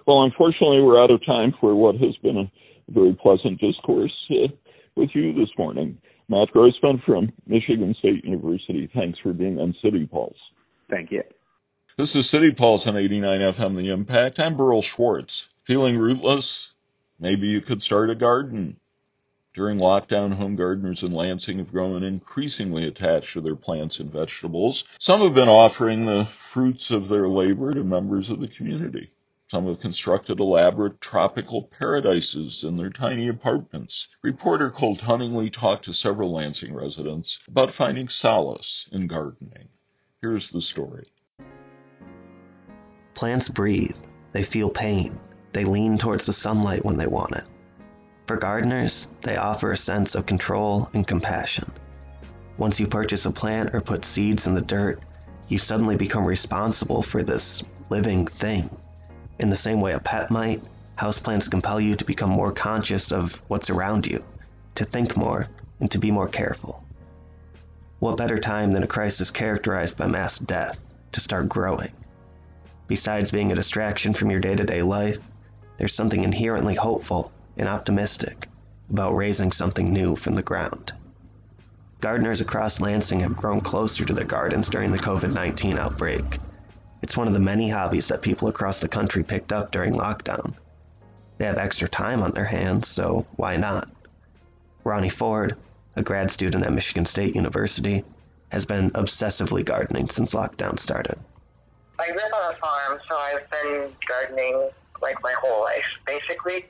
Well, 0.06 0.24
unfortunately, 0.24 0.82
we're 0.82 1.02
out 1.02 1.12
of 1.12 1.26
time 1.26 1.54
for 1.60 1.76
what 1.76 1.96
has 1.96 2.16
been 2.22 2.38
a 2.38 2.52
very 2.92 3.18
pleasant 3.22 3.60
discourse 3.60 4.14
uh, 4.32 4.48
with 4.96 5.10
you 5.14 5.34
this 5.34 5.50
morning. 5.58 5.98
Matt 6.30 6.50
Grossmann 6.52 7.02
from 7.06 7.32
Michigan 7.48 7.96
State 8.00 8.24
University. 8.24 8.90
Thanks 8.94 9.18
for 9.24 9.34
being 9.34 9.60
on 9.60 9.74
City 9.82 10.06
Pulse. 10.06 10.36
Thank 10.90 11.12
you. 11.12 11.24
This 11.98 12.16
is 12.16 12.30
City 12.30 12.52
Pulse 12.52 12.88
on 12.88 12.96
89 12.96 13.40
FM 13.54 13.76
The 13.76 13.90
Impact. 13.90 14.40
I'm 14.40 14.56
Berl 14.56 14.82
Schwarz. 14.82 15.50
Feeling 15.64 15.98
rootless? 15.98 16.74
Maybe 17.20 17.48
you 17.48 17.60
could 17.60 17.82
start 17.82 18.10
a 18.10 18.16
garden. 18.16 18.78
During 19.54 19.80
lockdown, 19.80 20.36
home 20.36 20.56
gardeners 20.56 21.04
in 21.04 21.12
Lansing 21.12 21.58
have 21.58 21.72
grown 21.72 22.04
increasingly 22.04 22.86
attached 22.88 23.34
to 23.34 23.42
their 23.42 23.56
plants 23.56 24.00
and 24.00 24.12
vegetables. 24.12 24.86
Some 25.00 25.22
have 25.22 25.34
been 25.34 25.50
offering 25.50 26.06
the 26.06 26.30
fruits 26.32 26.92
of 26.92 27.10
their 27.10 27.28
labor 27.28 27.74
to 27.74 27.84
members 27.84 28.30
of 28.30 28.40
the 28.40 28.48
community. 28.48 29.10
Some 29.50 29.66
have 29.66 29.80
constructed 29.80 30.40
elaborate 30.40 31.02
tropical 31.02 31.64
paradises 31.64 32.64
in 32.64 32.78
their 32.78 32.92
tiny 32.92 33.28
apartments. 33.28 34.10
Reporter 34.22 34.70
Colt 34.70 35.02
Hunningley 35.02 35.50
talked 35.50 35.86
to 35.86 35.94
several 35.94 36.32
Lansing 36.32 36.74
residents 36.74 37.44
about 37.48 37.74
finding 37.74 38.08
solace 38.08 38.88
in 38.92 39.08
gardening. 39.08 39.70
Here's 40.20 40.50
the 40.50 40.62
story. 40.62 41.12
Plants 43.14 43.50
breathe. 43.50 43.98
They 44.32 44.42
feel 44.42 44.70
pain. 44.70 45.20
They 45.54 45.64
lean 45.64 46.00
towards 46.00 46.26
the 46.26 46.34
sunlight 46.34 46.84
when 46.84 46.98
they 46.98 47.06
want 47.06 47.36
it. 47.36 47.44
For 48.26 48.38
gardeners, 48.38 49.10
they 49.22 49.38
offer 49.38 49.72
a 49.72 49.78
sense 49.78 50.16
of 50.16 50.26
control 50.26 50.90
and 50.96 51.06
compassion. 51.06 51.72
Once 52.58 52.80
you 52.80 52.88
purchase 52.88 53.28
a 53.28 53.32
plant 53.32 53.76
or 53.76 53.82
put 53.82 54.06
seeds 54.06 54.48
in 54.48 54.56
the 54.56 54.62
dirt, 54.62 55.04
you 55.50 55.60
suddenly 55.60 55.96
become 55.96 56.26
responsible 56.26 57.04
for 57.04 57.22
this 57.22 57.64
living 57.90 58.26
thing. 58.26 58.76
In 59.38 59.52
the 59.52 59.56
same 59.56 59.82
way 59.82 59.94
a 59.94 60.00
pet 60.00 60.32
might, 60.32 60.64
houseplants 60.98 61.50
compel 61.50 61.80
you 61.80 61.96
to 61.96 62.06
become 62.06 62.32
more 62.32 62.52
conscious 62.52 63.12
of 63.12 63.44
what's 63.50 63.70
around 63.70 64.08
you, 64.08 64.26
to 64.76 64.84
think 64.84 65.16
more, 65.16 65.48
and 65.80 65.92
to 65.92 66.00
be 66.00 66.10
more 66.10 66.28
careful. 66.28 66.84
What 68.00 68.18
better 68.18 68.38
time 68.38 68.74
than 68.74 68.84
a 68.84 68.88
crisis 68.88 69.32
characterized 69.32 69.98
by 69.98 70.06
mass 70.06 70.38
death 70.38 70.80
to 71.14 71.20
start 71.20 71.50
growing? 71.50 71.92
Besides 72.88 73.32
being 73.32 73.52
a 73.52 73.56
distraction 73.56 74.14
from 74.14 74.30
your 74.30 74.40
day 74.40 74.56
to 74.56 74.64
day 74.64 74.84
life, 74.84 75.20
there's 75.78 75.96
something 75.96 76.24
inherently 76.24 76.76
hopeful 76.76 77.32
and 77.58 77.68
optimistic 77.68 78.50
about 78.92 79.16
raising 79.16 79.52
something 79.52 79.92
new 79.92 80.16
from 80.16 80.36
the 80.36 80.44
ground. 80.44 80.94
Gardeners 82.00 82.40
across 82.40 82.80
Lansing 82.80 83.22
have 83.22 83.36
grown 83.36 83.62
closer 83.62 84.06
to 84.06 84.14
their 84.14 84.26
gardens 84.26 84.70
during 84.70 84.92
the 84.92 85.00
COVID 85.00 85.34
19 85.34 85.80
outbreak. 85.80 86.40
It's 87.02 87.18
one 87.18 87.26
of 87.28 87.34
the 87.34 87.40
many 87.40 87.68
hobbies 87.70 88.10
that 88.10 88.22
people 88.22 88.48
across 88.48 88.80
the 88.80 88.88
country 88.88 89.24
picked 89.24 89.52
up 89.52 89.72
during 89.72 89.96
lockdown. 89.96 90.54
They 91.40 91.46
have 91.46 91.58
extra 91.58 91.88
time 91.88 92.22
on 92.22 92.32
their 92.32 92.46
hands, 92.46 92.88
so 92.88 93.26
why 93.38 93.58
not? 93.58 93.90
Ronnie 94.84 95.10
Ford, 95.10 95.56
a 95.98 96.04
grad 96.04 96.32
student 96.32 96.64
at 96.64 96.72
Michigan 96.72 97.06
State 97.06 97.36
University, 97.36 98.04
has 98.52 98.66
been 98.66 98.92
obsessively 98.92 99.66
gardening 99.66 100.10
since 100.10 100.34
lockdown 100.34 100.80
started. 100.80 101.18
I 102.00 102.08
grew 102.08 102.20
up 102.20 102.34
on 102.34 102.54
a 102.54 102.56
farm, 102.56 103.00
so 103.10 103.16
I've 103.18 103.50
been 103.50 103.92
gardening 104.08 104.70
like 105.02 105.22
my 105.22 105.34
whole 105.42 105.62
life, 105.62 105.86
basically. 106.06 106.66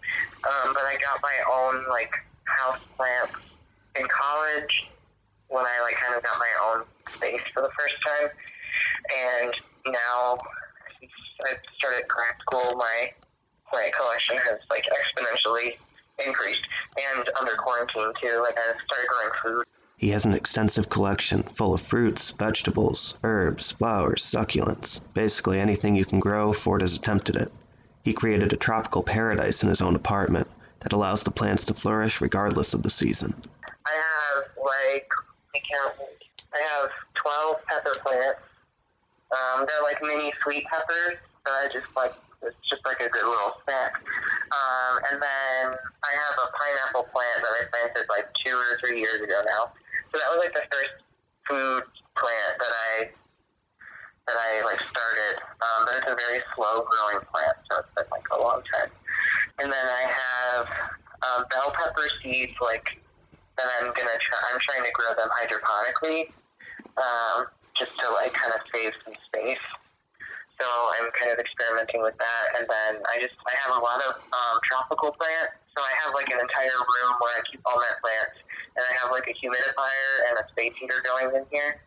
Um, 0.48 0.74
but 0.74 0.84
I 0.84 0.98
got 1.02 1.22
my 1.22 1.36
own 1.52 1.86
like 1.90 2.14
house 2.46 2.80
plants 2.96 3.36
in 4.00 4.08
college 4.08 4.90
when 5.50 5.66
I 5.66 5.82
like 5.82 5.96
kind 5.96 6.16
of 6.16 6.24
got 6.24 6.38
my 6.40 6.54
own 6.66 6.86
space 7.16 7.42
for 7.54 7.62
the 7.62 7.70
first 7.78 7.96
time, 8.06 8.30
and 9.16 9.54
now 9.88 10.38
since 11.00 11.12
I 11.44 11.54
started 11.78 12.08
grad 12.08 12.36
school, 12.42 12.76
my 12.78 13.12
plant 13.72 13.94
collection 13.94 14.38
has 14.38 14.60
like 14.70 14.86
exponentially 14.86 15.76
increased, 16.26 16.64
and 17.16 17.30
under 17.40 17.56
quarantine 17.56 18.14
too. 18.22 18.40
Like 18.42 18.58
I 18.58 18.64
started 18.64 19.08
growing 19.08 19.34
food. 19.44 19.66
He 19.98 20.10
has 20.10 20.26
an 20.26 20.34
extensive 20.34 20.90
collection 20.90 21.42
full 21.42 21.74
of 21.74 21.82
fruits, 21.82 22.32
vegetables, 22.32 23.18
herbs, 23.24 23.72
flowers, 23.72 24.24
succulents. 24.24 25.02
Basically 25.14 25.60
anything 25.60 25.96
you 25.96 26.06
can 26.06 26.20
grow, 26.20 26.54
Ford 26.54 26.84
has 26.84 26.96
attempted 26.96 27.36
it. 27.36 27.52
He 28.04 28.14
created 28.14 28.54
a 28.54 28.58
tropical 28.58 29.04
paradise 29.04 29.64
in 29.64 29.70
his 29.70 29.82
own 29.82 29.96
apartment 29.96 30.48
that 30.82 30.94
allows 30.94 31.24
the 31.24 31.32
plants 31.32 31.66
to 31.66 31.74
flourish 31.74 32.22
regardless 32.22 32.74
of 32.74 32.84
the 32.84 32.90
season. 32.90 33.34
I 33.86 33.92
have 33.92 34.44
like 34.64 35.10
I 35.56 35.60
count 35.72 35.96
I 36.54 36.62
have 36.62 36.92
twelve 37.16 37.66
pepper 37.66 37.94
plants. 38.06 38.40
Um, 39.32 39.66
they're 39.66 39.84
like 39.84 40.02
mini 40.02 40.32
sweet 40.42 40.66
peppers. 40.66 41.18
So 41.46 41.52
I 41.52 41.68
just 41.74 41.88
like 41.96 42.14
it's 42.44 42.58
just 42.70 42.86
like 42.86 43.00
a 43.02 43.10
good 43.10 43.26
little 43.26 43.58
snack. 43.66 43.98
Um, 44.54 44.94
and 45.12 45.18
then 45.22 45.64
I 45.74 46.12
have 46.14 46.36
a 46.38 46.48
pineapple 46.54 47.10
plant 47.10 47.42
that 47.42 47.54
I 47.54 47.62
planted 47.72 48.06
like 48.10 48.30
two 48.46 48.56
or 48.56 48.78
three 48.80 49.00
years 49.00 49.22
ago 49.22 49.42
now. 49.46 49.74
So 50.12 50.20
that 50.22 50.30
was 50.30 50.40
like 50.44 50.54
the 50.54 50.66
first 50.70 50.96
food 51.48 51.84
plant 52.16 52.54
that 52.60 52.74
I 52.74 53.10
that 54.28 54.36
I 54.36 54.60
like 54.66 54.80
started, 54.84 55.40
um, 55.64 55.88
but 55.88 55.96
it's 56.04 56.12
a 56.12 56.16
very 56.16 56.44
slow 56.54 56.84
growing 56.84 57.24
plant, 57.32 57.56
so 57.72 57.80
it's 57.80 57.88
been 57.96 58.12
like 58.12 58.28
a 58.36 58.40
long 58.40 58.60
time. 58.76 58.92
And 59.60 59.72
then 59.72 59.88
I 59.88 60.04
have 60.04 60.68
um, 61.24 61.46
bell 61.50 61.72
pepper 61.72 62.12
seeds, 62.22 62.52
like 62.60 63.00
that 63.58 63.68
I'm 63.80 63.88
gonna 63.96 64.20
try. 64.20 64.40
I'm 64.52 64.60
trying 64.60 64.84
to 64.84 64.92
grow 64.92 65.16
them 65.16 65.30
hydroponically, 65.32 66.28
um, 67.00 67.48
just 67.76 67.98
to 68.00 68.10
like 68.12 68.34
kind 68.34 68.54
of 68.54 68.62
save 68.76 68.94
some 69.06 69.14
space. 69.26 69.64
So 70.58 70.66
I'm 70.66 71.14
kind 71.14 71.32
of 71.32 71.38
experimenting 71.38 72.02
with 72.02 72.18
that, 72.18 72.46
and 72.58 72.66
then 72.66 73.02
I 73.14 73.22
just 73.22 73.38
I 73.46 73.54
have 73.62 73.78
a 73.78 73.82
lot 73.82 74.02
of 74.02 74.18
um, 74.18 74.58
tropical 74.66 75.14
plants. 75.14 75.54
So 75.78 75.86
I 75.86 75.94
have 76.02 76.14
like 76.18 76.34
an 76.34 76.42
entire 76.42 76.74
room 76.74 77.14
where 77.22 77.38
I 77.38 77.42
keep 77.46 77.62
all 77.66 77.78
my 77.78 77.94
plants, 78.02 78.42
and 78.74 78.82
I 78.82 78.92
have 78.98 79.12
like 79.12 79.30
a 79.30 79.36
humidifier 79.38 80.12
and 80.30 80.42
a 80.42 80.46
space 80.50 80.74
heater 80.80 80.98
going 81.06 81.36
in 81.36 81.46
here. 81.52 81.82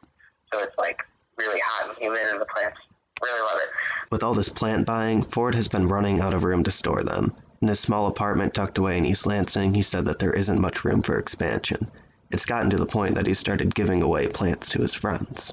So 0.53 0.61
it's 0.63 0.79
like 0.79 1.03
really 1.37 1.59
hot 1.59 1.91
and 1.91 1.99
humid, 1.99 2.31
and 2.31 2.41
the 2.41 2.47
plants 2.47 2.79
really 3.23 3.41
love 3.41 3.59
it. 3.59 3.71
With 4.11 4.23
all 4.23 4.35
this 4.35 4.49
plant 4.49 4.87
buying, 4.87 5.23
Ford 5.23 5.55
has 5.55 5.69
been 5.69 5.89
running 5.89 6.21
out 6.21 6.35
of 6.35 6.45
room 6.45 6.63
to 6.65 6.71
store 6.71 7.03
them. 7.03 7.35
In 7.63 7.69
his 7.69 7.81
small 7.81 8.07
apartment 8.07 8.55
tucked 8.55 8.79
away 8.79 8.99
in 8.99 9.05
East 9.05 9.27
Lansing, 9.27 9.75
he 9.75 9.83
said 9.83 10.07
that 10.07 10.19
there 10.19 10.33
isn't 10.33 10.61
much 10.61 10.85
room 10.85 11.03
for 11.03 11.19
expansion. 11.19 11.91
It's 12.31 12.47
gotten 12.47 12.71
to 12.71 12.77
the 12.77 12.87
point 12.87 13.17
that 13.17 13.27
he 13.27 13.35
started 13.35 13.75
giving 13.75 14.03
away 14.03 14.29
plants 14.29 14.71
to 14.71 14.81
his 14.81 14.95
friends. 14.95 15.53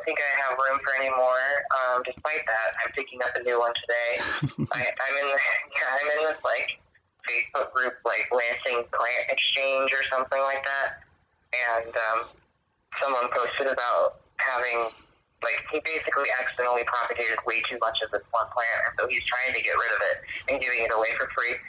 Don't 0.00 0.16
think 0.16 0.24
I 0.24 0.32
have 0.48 0.56
room 0.56 0.80
for 0.80 0.96
any 0.96 1.12
more. 1.12 1.44
Um, 1.76 2.00
despite 2.08 2.40
that, 2.48 2.68
I'm 2.80 2.88
picking 2.96 3.20
up 3.20 3.36
a 3.36 3.44
new 3.44 3.60
one 3.60 3.76
today. 3.84 4.12
I, 4.72 4.80
I'm 4.88 5.14
in, 5.20 5.28
yeah, 5.28 5.92
I'm 6.00 6.08
in 6.16 6.20
this 6.24 6.40
like 6.40 6.80
Facebook 7.28 7.68
group, 7.76 8.00
like 8.08 8.24
Lansing 8.32 8.88
Plant 8.96 9.24
Exchange 9.28 9.92
or 9.92 10.00
something 10.08 10.40
like 10.40 10.64
that, 10.64 11.04
and 11.52 11.92
um, 11.92 12.18
someone 12.96 13.28
posted 13.28 13.68
about 13.68 14.24
having 14.40 14.88
like 15.44 15.60
he 15.68 15.84
basically 15.84 16.32
accidentally 16.40 16.88
propagated 16.88 17.36
way 17.44 17.60
too 17.68 17.76
much 17.84 18.00
of 18.00 18.08
this 18.08 18.24
one 18.32 18.48
plant, 18.56 18.78
and 18.88 18.92
so 18.96 19.04
he's 19.04 19.24
trying 19.28 19.52
to 19.52 19.60
get 19.60 19.76
rid 19.76 19.92
of 19.92 20.00
it 20.00 20.16
and 20.48 20.54
giving 20.64 20.80
it 20.80 20.96
away 20.96 21.12
for 21.20 21.28
free. 21.36 21.60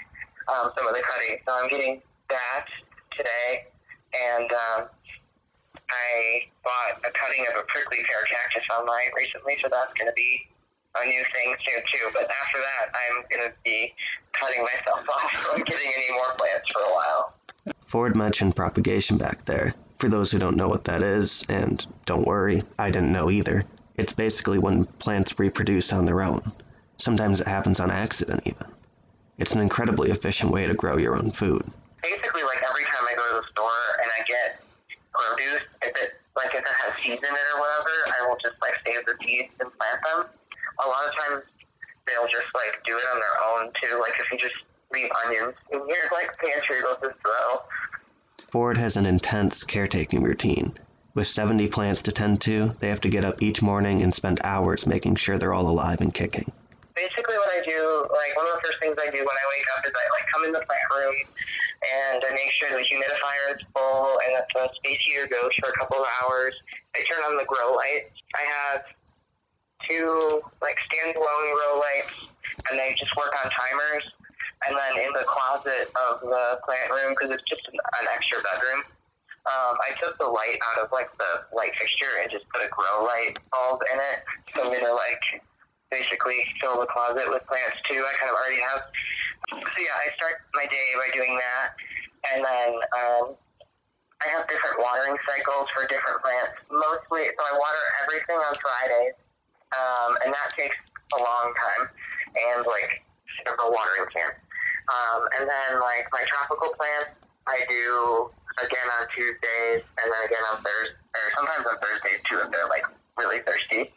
Um, 0.48 0.72
some 0.80 0.88
of 0.88 0.96
the 0.96 1.04
cutting, 1.04 1.36
so 1.44 1.52
I'm 1.52 1.68
getting 1.68 2.00
that 2.32 2.68
today, 3.12 3.68
and 4.16 4.48
um, 4.56 4.80
I 5.92 6.48
bought 6.64 7.00
a 7.04 7.12
cutting 7.12 7.46
of 7.48 7.56
a 7.60 7.66
prickly 7.68 8.00
pear 8.08 8.24
cactus 8.30 8.68
online 8.72 9.12
recently, 9.16 9.58
so 9.62 9.70
that's 9.70 9.94
going 9.94 10.08
to 10.08 10.16
be 10.16 10.48
a 11.00 11.06
new 11.06 11.24
thing 11.34 11.56
soon 11.68 11.82
too. 11.94 12.10
But 12.14 12.30
after 12.30 12.60
that, 12.60 12.92
I'm 12.94 13.24
gonna 13.32 13.54
be 13.64 13.94
cutting 14.34 14.62
myself 14.62 15.08
off 15.10 15.32
from 15.32 15.64
getting 15.64 15.92
any 15.96 16.14
more 16.14 16.34
plants 16.38 16.70
for 16.72 16.82
a 16.82 16.94
while. 16.94 17.34
Ford 17.86 18.16
mentioned 18.16 18.56
propagation 18.56 19.18
back 19.18 19.46
there. 19.46 19.74
For 19.96 20.10
those 20.10 20.32
who 20.32 20.40
don't 20.40 20.58
know 20.58 20.68
what 20.68 20.86
that 20.86 21.04
is, 21.04 21.46
and 21.48 21.86
don't 22.06 22.26
worry, 22.26 22.64
I 22.80 22.90
didn't 22.90 23.14
know 23.14 23.30
either, 23.30 23.66
it's 23.96 24.14
basically 24.14 24.58
when 24.58 24.86
plants 24.86 25.38
reproduce 25.38 25.94
on 25.94 26.06
their 26.06 26.22
own. 26.22 26.52
Sometimes 26.98 27.40
it 27.40 27.48
happens 27.48 27.80
on 27.80 27.92
accident, 27.92 28.42
even. 28.46 28.68
It's 29.38 29.54
an 29.54 29.62
incredibly 29.62 30.10
efficient 30.10 30.52
way 30.52 30.66
to 30.68 30.74
grow 30.74 30.98
your 30.98 31.16
own 31.16 31.32
food. 31.32 31.64
Basically, 32.02 32.44
like 32.44 32.64
every 32.68 32.84
time 32.86 33.06
I 33.08 33.14
go 33.16 33.30
to 33.30 33.42
the 33.42 33.48
store 33.52 33.70
and 34.02 34.12
I 34.20 34.24
get 34.28 34.62
produce, 35.14 35.62
if 35.84 35.96
it 35.98 36.22
like 36.36 36.54
if 36.54 36.62
it 36.62 36.78
has 36.86 36.94
seeds 37.02 37.24
in 37.24 37.30
it 37.30 37.48
or 37.54 37.60
whatever, 37.60 37.96
I 38.08 38.28
will 38.28 38.38
just 38.42 38.56
like 38.62 38.76
save 38.86 39.06
the 39.06 39.16
seeds 39.22 39.52
and 39.60 39.70
plant 39.78 40.00
them. 40.06 40.26
A 40.84 40.88
lot 40.88 41.04
of 41.08 41.14
times 41.16 41.44
they'll 42.08 42.30
just 42.32 42.50
like 42.56 42.80
do 42.86 42.96
it 42.96 43.06
on 43.14 43.20
their 43.20 43.38
own 43.52 43.74
too. 43.82 44.00
Like 44.00 44.16
if 44.20 44.32
you 44.32 44.38
just 44.38 44.56
leave 44.94 45.10
onions 45.26 45.56
in 45.72 45.80
your 45.80 46.06
like 46.12 46.32
pantry, 46.38 46.78
they'll 46.84 47.00
just 47.02 47.22
grow. 47.24 47.62
Ford 48.50 48.78
has 48.78 48.98
an 48.98 49.06
intense 49.06 49.64
caretaking 49.64 50.24
routine. 50.24 50.74
With 51.14 51.28
70 51.28 51.68
plants 51.68 52.04
to 52.04 52.12
tend 52.12 52.40
to, 52.42 52.74
they 52.80 52.88
have 52.88 53.02
to 53.02 53.10
get 53.10 53.26
up 53.26 53.44
each 53.44 53.62
morning 53.62 54.02
and 54.02 54.14
spend 54.14 54.40
hours 54.46 54.88
making 54.88 55.16
sure 55.18 55.38
they're 55.38 55.54
all 55.54 55.70
alive 55.70 56.00
and 56.00 56.14
kicking. 56.14 56.50
Basically, 56.96 57.36
what 57.36 57.50
I 57.52 57.64
do, 57.68 58.08
like 58.12 58.36
one 58.36 58.48
of 58.48 58.54
the 58.56 58.62
first 58.64 58.80
things 58.80 58.96
I 59.00 59.12
do 59.12 59.20
when 59.20 59.28
I 59.28 59.46
wake 59.52 59.68
up 59.78 59.86
is 59.86 59.92
I 59.92 60.06
like 60.16 60.28
come 60.34 60.46
in 60.46 60.52
the 60.54 60.64
plant 60.66 60.88
room 60.96 61.16
and 61.82 62.22
I 62.22 62.30
make 62.34 62.52
sure 62.62 62.70
the 62.70 62.86
humidifier 62.86 63.58
is 63.58 63.62
full 63.74 64.20
and 64.26 64.38
that 64.38 64.46
the 64.54 64.70
space 64.78 65.02
heater 65.06 65.28
goes 65.28 65.50
for 65.60 65.70
a 65.70 65.76
couple 65.78 65.98
of 65.98 66.08
hours. 66.22 66.54
I 66.96 67.02
turn 67.10 67.26
on 67.26 67.38
the 67.38 67.46
grow 67.46 67.74
lights. 67.74 68.14
I 68.38 68.44
have 68.46 68.82
two 69.90 70.42
like 70.62 70.78
standalone 70.94 71.50
grow 71.58 71.82
lights 71.82 72.14
and 72.70 72.78
they 72.78 72.94
just 73.00 73.16
work 73.18 73.34
on 73.44 73.50
timers 73.50 74.06
and 74.68 74.78
then 74.78 75.06
in 75.06 75.12
the 75.18 75.26
closet 75.26 75.90
of 75.98 76.22
the 76.22 76.62
plant 76.62 76.90
room 76.94 77.18
because 77.18 77.34
it's 77.34 77.46
just 77.50 77.66
an, 77.74 77.78
an 78.02 78.06
extra 78.14 78.38
bedroom. 78.46 78.86
Um, 79.50 79.74
I 79.82 79.98
took 79.98 80.22
the 80.22 80.30
light 80.30 80.62
out 80.70 80.86
of 80.86 80.94
like 80.94 81.10
the 81.18 81.50
light 81.50 81.74
fixture 81.82 82.22
and 82.22 82.30
just 82.30 82.46
put 82.54 82.62
a 82.62 82.70
grow 82.70 83.02
light 83.02 83.42
bulb 83.50 83.82
in 83.90 83.98
it. 83.98 84.22
So 84.54 84.70
I'm 84.70 84.70
gonna 84.70 84.94
like 84.94 85.42
basically 85.90 86.46
fill 86.62 86.80
the 86.80 86.86
closet 86.86 87.26
with 87.26 87.42
plants 87.50 87.82
too. 87.90 88.06
I 88.06 88.14
kind 88.22 88.30
of 88.30 88.38
already 88.38 88.62
have. 88.62 88.86
So 89.50 89.78
yeah, 89.82 89.98
I 89.98 90.14
start 90.16 90.46
my 90.54 90.66
day 90.70 90.88
by 91.00 91.10
doing 91.16 91.34
that, 91.38 91.68
and 92.34 92.46
then 92.46 92.70
um, 92.94 93.26
I 94.22 94.28
have 94.30 94.46
different 94.46 94.78
watering 94.78 95.18
cycles 95.26 95.66
for 95.74 95.90
different 95.90 96.22
plants. 96.22 96.54
Mostly, 96.70 97.26
so 97.34 97.42
I 97.42 97.54
water 97.58 97.84
everything 98.06 98.38
on 98.38 98.54
Fridays, 98.62 99.18
um, 99.74 100.12
and 100.26 100.30
that 100.30 100.54
takes 100.54 100.78
a 101.18 101.20
long 101.20 101.52
time, 101.58 101.84
and 102.38 102.66
like 102.66 103.02
several 103.46 103.74
watering 103.74 104.08
cans. 104.14 104.38
Um, 104.90 105.22
and 105.40 105.44
then 105.50 105.80
like 105.82 106.06
my 106.14 106.24
tropical 106.28 106.74
plants, 106.78 107.18
I 107.48 107.60
do 107.70 108.30
again 108.60 108.88
on 109.00 109.08
Tuesdays 109.16 109.82
and 109.82 110.08
then 110.12 110.22
again 110.26 110.44
on 110.52 110.60
Thursdays, 110.62 111.00
or 111.16 111.24
sometimes 111.36 111.64
on 111.66 111.76
Thursdays 111.80 112.20
too 112.28 112.38
if 112.44 112.52
they're 112.52 112.68
like 112.68 112.86
really 113.18 113.40
thirsty. 113.44 113.90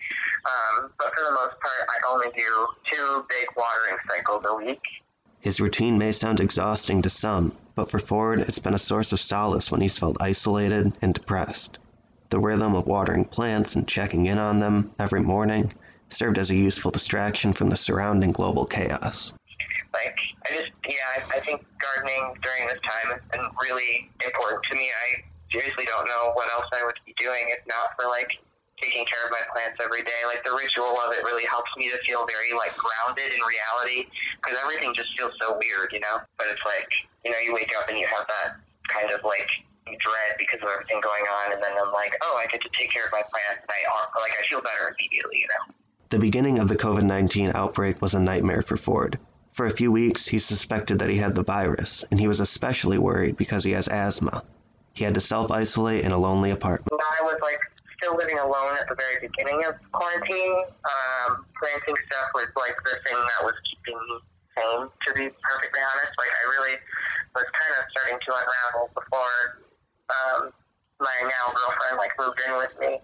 Um, 0.44 0.92
but 0.98 1.12
for 1.16 1.24
the 1.24 1.34
most 1.34 1.56
part, 1.60 1.82
I 1.88 1.96
only 2.12 2.28
do 2.36 2.50
two 2.90 3.24
big 3.28 3.46
watering 3.56 3.98
cycles 4.08 4.44
a 4.46 4.54
week. 4.54 4.82
His 5.44 5.60
routine 5.60 5.98
may 5.98 6.10
sound 6.12 6.40
exhausting 6.40 7.02
to 7.02 7.10
some, 7.10 7.54
but 7.74 7.90
for 7.90 7.98
Ford, 7.98 8.40
it's 8.40 8.60
been 8.60 8.72
a 8.72 8.78
source 8.78 9.12
of 9.12 9.20
solace 9.20 9.70
when 9.70 9.82
he's 9.82 9.98
felt 9.98 10.16
isolated 10.18 10.96
and 11.02 11.12
depressed. 11.12 11.78
The 12.30 12.38
rhythm 12.38 12.74
of 12.74 12.86
watering 12.86 13.26
plants 13.26 13.74
and 13.74 13.86
checking 13.86 14.24
in 14.24 14.38
on 14.38 14.58
them 14.58 14.92
every 14.98 15.20
morning 15.20 15.74
served 16.08 16.38
as 16.38 16.50
a 16.50 16.56
useful 16.56 16.92
distraction 16.92 17.52
from 17.52 17.68
the 17.68 17.76
surrounding 17.76 18.33
global 18.33 18.64
chaos. 18.64 19.35
Like, 19.92 20.16
I 20.46 20.57
just, 20.57 20.72
yeah, 20.88 21.04
I, 21.14 21.37
I 21.37 21.40
think 21.40 21.62
gardening 21.78 22.37
during 22.42 22.66
this 22.66 22.80
time 22.80 23.12
has 23.12 23.20
been 23.30 23.46
really 23.61 24.11
important 24.24 24.62
to 24.70 24.74
me. 24.74 24.88
I 24.88 25.24
seriously 25.52 25.85
don't 25.85 26.07
know 26.07 26.30
what 26.33 26.50
else 26.52 26.70
I 26.72 26.87
would 26.87 26.98
be 27.04 27.14
doing 27.18 27.44
if 27.48 27.61
not 27.66 27.90
for 28.00 28.09
like 28.09 28.30
taking 28.82 29.06
care 29.06 29.22
of 29.24 29.30
my 29.30 29.42
plants 29.52 29.78
every 29.82 30.02
day. 30.02 30.20
Like 30.26 30.42
the 30.42 30.54
ritual 30.54 30.98
of 31.00 31.12
it 31.14 31.22
really 31.22 31.46
helps 31.46 31.70
me 31.76 31.90
to 31.90 31.98
feel 32.06 32.26
very 32.26 32.52
like 32.56 32.74
grounded 32.74 33.30
in 33.30 33.40
reality 33.40 34.10
because 34.42 34.58
everything 34.62 34.94
just 34.94 35.10
feels 35.18 35.32
so 35.40 35.54
weird, 35.54 35.92
you 35.92 36.00
know. 36.00 36.22
But 36.38 36.48
it's 36.50 36.62
like, 36.66 36.88
you 37.24 37.30
know, 37.30 37.38
you 37.38 37.54
wake 37.54 37.72
up 37.78 37.88
and 37.88 37.98
you 37.98 38.06
have 38.06 38.26
that 38.26 38.58
kind 38.88 39.10
of 39.10 39.22
like 39.24 39.48
dread 39.87 40.37
because 40.38 40.60
of 40.62 40.68
everything 40.68 41.00
going 41.00 41.24
on, 41.44 41.52
and 41.52 41.62
then 41.62 41.72
I'm 41.76 41.92
like, 41.92 42.16
oh, 42.22 42.37
I 42.40 42.46
get 42.46 42.62
to 42.62 42.70
take 42.78 42.90
care 42.90 43.04
of 43.04 43.12
my 43.12 43.22
plants, 43.22 43.62
and 43.62 43.70
I 43.70 44.20
like 44.20 44.32
I 44.38 44.46
feel 44.48 44.60
better 44.60 44.94
immediately, 44.96 45.44
you 45.44 45.48
know. 45.48 45.74
The 46.10 46.18
beginning 46.18 46.58
of 46.58 46.68
the 46.68 46.76
COVID 46.76 47.04
19 47.04 47.52
outbreak 47.54 48.00
was 48.00 48.14
a 48.14 48.20
nightmare 48.20 48.62
for 48.62 48.76
Ford. 48.76 49.18
For 49.52 49.66
a 49.66 49.70
few 49.70 49.92
weeks, 49.92 50.26
he 50.26 50.38
suspected 50.38 50.98
that 50.98 51.10
he 51.10 51.16
had 51.16 51.34
the 51.34 51.44
virus, 51.44 52.04
and 52.10 52.18
he 52.18 52.28
was 52.28 52.40
especially 52.40 52.98
worried 52.98 53.37
because 53.37 53.62
he 53.62 53.72
has 53.72 53.88
asthma. 53.88 54.42
He 54.94 55.04
had 55.04 55.14
to 55.14 55.20
self 55.20 55.50
isolate 55.50 56.04
in 56.04 56.12
a 56.12 56.18
lonely 56.18 56.50
apartment. 56.50 57.00
I 57.20 57.22
was 57.22 57.38
like 57.42 57.60
still 58.04 58.16
living 58.20 58.36
alone 58.36 58.76
at 58.76 58.84
the 58.84 58.96
very 59.00 59.16
beginning 59.24 59.64
of 59.64 59.80
quarantine. 59.96 60.60
Um, 60.84 61.48
planting 61.56 61.96
stuff 62.04 62.28
was 62.36 62.52
like 62.52 62.76
the 62.84 63.00
thing 63.08 63.16
that 63.16 63.40
was 63.40 63.56
keeping 63.64 63.96
me 63.96 64.20
sane, 64.52 64.84
to 64.92 65.08
be 65.16 65.32
perfectly 65.32 65.80
honest. 65.80 66.12
Like 66.20 66.28
I 66.28 66.42
really 66.52 66.76
was 67.32 67.48
kind 67.48 67.72
of 67.80 67.82
starting 67.96 68.20
to 68.20 68.30
unravel 68.36 68.92
before 68.92 69.64
um, 70.12 70.40
my 71.00 71.16
now 71.24 71.56
girlfriend 71.56 71.96
like 71.96 72.12
moved 72.20 72.40
in 72.44 72.52
with 72.60 72.76
me. 72.76 73.00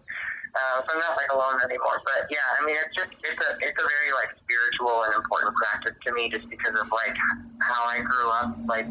Um, 0.50 0.82
so 0.84 0.98
I'm 0.98 1.00
not 1.00 1.16
like 1.16 1.32
alone 1.32 1.64
anymore. 1.64 1.96
But 2.04 2.28
yeah, 2.28 2.44
I 2.44 2.66
mean, 2.68 2.76
it's 2.76 2.92
just 2.92 3.16
it's 3.24 3.40
a 3.40 3.50
it's 3.64 3.78
a 3.80 3.86
very 3.88 4.10
like 4.12 4.36
spiritual 4.44 5.08
and 5.08 5.16
important 5.16 5.56
practice 5.56 5.96
to 5.96 6.10
me, 6.12 6.28
just 6.28 6.44
because 6.52 6.76
of 6.76 6.92
like 6.92 7.16
how 7.64 7.88
I 7.88 8.04
grew 8.04 8.28
up, 8.28 8.52
like 8.68 8.90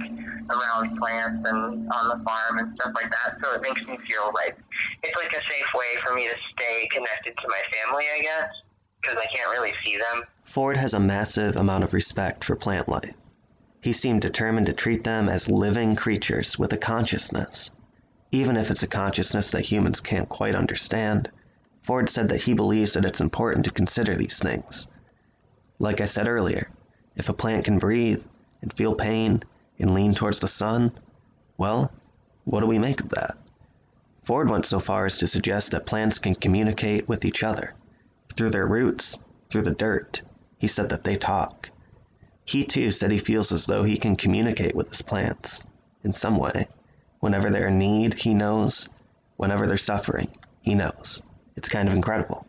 around 0.50 0.98
plants 0.98 1.48
and 1.48 1.92
on 1.92 2.10
the 2.10 2.24
farm 2.24 2.60
and 2.60 2.74
stuff 2.76 2.94
like 2.96 3.10
that. 3.10 3.38
So 3.44 3.54
it 3.54 3.62
makes 3.62 3.82
me 3.82 3.98
feel 4.10 4.32
like 4.34 4.58
it's 5.04 5.16
like 5.16 5.32
a 5.32 5.42
safe 5.50 5.74
way 5.76 6.02
for 6.06 6.16
me 6.16 6.28
to 6.28 6.36
stay 6.54 6.88
connected 6.92 7.38
to 7.38 7.48
my 7.48 7.62
family, 7.72 8.06
I 8.18 8.22
guess, 8.22 8.50
because 9.02 9.18
I 9.18 9.26
can't 9.36 9.50
really 9.52 9.74
see 9.84 9.98
them. 9.98 10.24
Ford 10.44 10.78
has 10.78 10.94
a 10.94 11.00
massive 11.00 11.56
amount 11.56 11.84
of 11.84 11.94
respect 11.94 12.44
for 12.44 12.56
plant 12.56 12.88
life. 12.90 13.14
He 13.82 13.94
seemed 13.94 14.22
determined 14.22 14.66
to 14.66 14.74
treat 14.74 15.04
them 15.04 15.30
as 15.30 15.50
living 15.50 15.96
creatures 15.96 16.60
with 16.60 16.74
a 16.74 16.78
consciousness. 16.78 17.72
Even 18.32 18.58
if 18.58 18.70
it's 18.70 18.84
a 18.84 18.88
consciousness 18.88 19.52
that 19.52 19.62
humans 19.62 20.02
can't 20.02 20.28
quite 20.28 20.56
understand, 20.56 21.32
Ford 21.82 22.10
said 22.10 22.30
that 22.30 22.42
he 22.42 22.54
believes 22.54 22.94
that 22.94 23.06
it's 23.06 23.22
important 23.22 23.66
to 23.66 23.72
consider 23.72 24.16
these 24.16 24.38
things. 24.40 24.88
Like 25.80 26.02
I 26.02 26.06
said 26.06 26.28
earlier, 26.28 26.70
if 27.16 27.30
a 27.30 27.34
plant 27.34 27.66
can 27.66 27.80
breathe 27.80 28.24
and 28.62 28.74
feel 28.74 28.96
pain 28.96 29.44
and 29.80 29.94
lean 29.94 30.14
towards 30.14 30.40
the 30.40 30.48
sun, 30.48 30.92
well, 31.58 31.92
what 32.44 32.62
do 32.62 32.68
we 32.68 32.80
make 32.80 33.02
of 33.02 33.10
that? 33.10 33.38
Ford 34.22 34.50
went 34.50 34.66
so 34.66 34.80
far 34.80 35.06
as 35.06 35.18
to 35.20 35.28
suggest 35.28 35.72
that 35.72 35.86
plants 35.86 36.20
can 36.20 36.36
communicate 36.36 37.08
with 37.08 37.26
each 37.26 37.44
other. 37.44 37.74
Through 38.36 38.52
their 38.52 38.68
roots, 38.68 39.18
through 39.50 39.64
the 39.64 39.72
dirt, 39.72 40.22
he 40.58 40.68
said 40.68 40.90
that 40.90 41.04
they 41.04 41.16
talk. 41.16 41.70
He 42.46 42.66
too 42.66 42.92
said 42.92 43.12
he 43.12 43.20
feels 43.20 43.52
as 43.52 43.66
though 43.66 43.84
he 43.84 43.98
can 43.98 44.16
communicate 44.16 44.76
with 44.76 44.90
his 44.90 45.02
plants, 45.02 45.66
in 46.04 46.14
some 46.14 46.38
way. 46.38 46.68
Whenever 47.20 47.50
they're 47.50 47.68
in 47.68 47.78
need, 47.78 48.14
he 48.14 48.34
knows. 48.34 48.90
Whenever 49.38 49.68
they're 49.68 49.78
suffering, 49.78 50.30
he 50.62 50.76
knows. 50.76 51.22
It's 51.56 51.70
kind 51.70 51.88
of 51.88 51.94
incredible. 51.94 52.46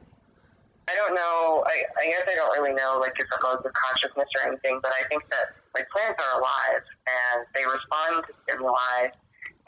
I 0.89 0.95
don't 0.97 1.15
know. 1.15 1.30
I, 1.71 1.87
I 2.03 2.05
guess 2.11 2.27
I 2.27 2.35
don't 2.35 2.51
really 2.59 2.75
know 2.75 2.99
like 2.99 3.15
different 3.15 3.47
modes 3.47 3.63
of 3.63 3.71
consciousness 3.73 4.27
or 4.35 4.51
anything, 4.51 4.83
but 4.83 4.91
I 4.91 5.07
think 5.07 5.23
that 5.31 5.55
like 5.75 5.87
plants 5.95 6.19
are 6.19 6.43
alive 6.43 6.83
and 6.83 7.47
they 7.55 7.63
respond 7.63 8.27
to 8.27 8.35
stimuli 8.43 9.15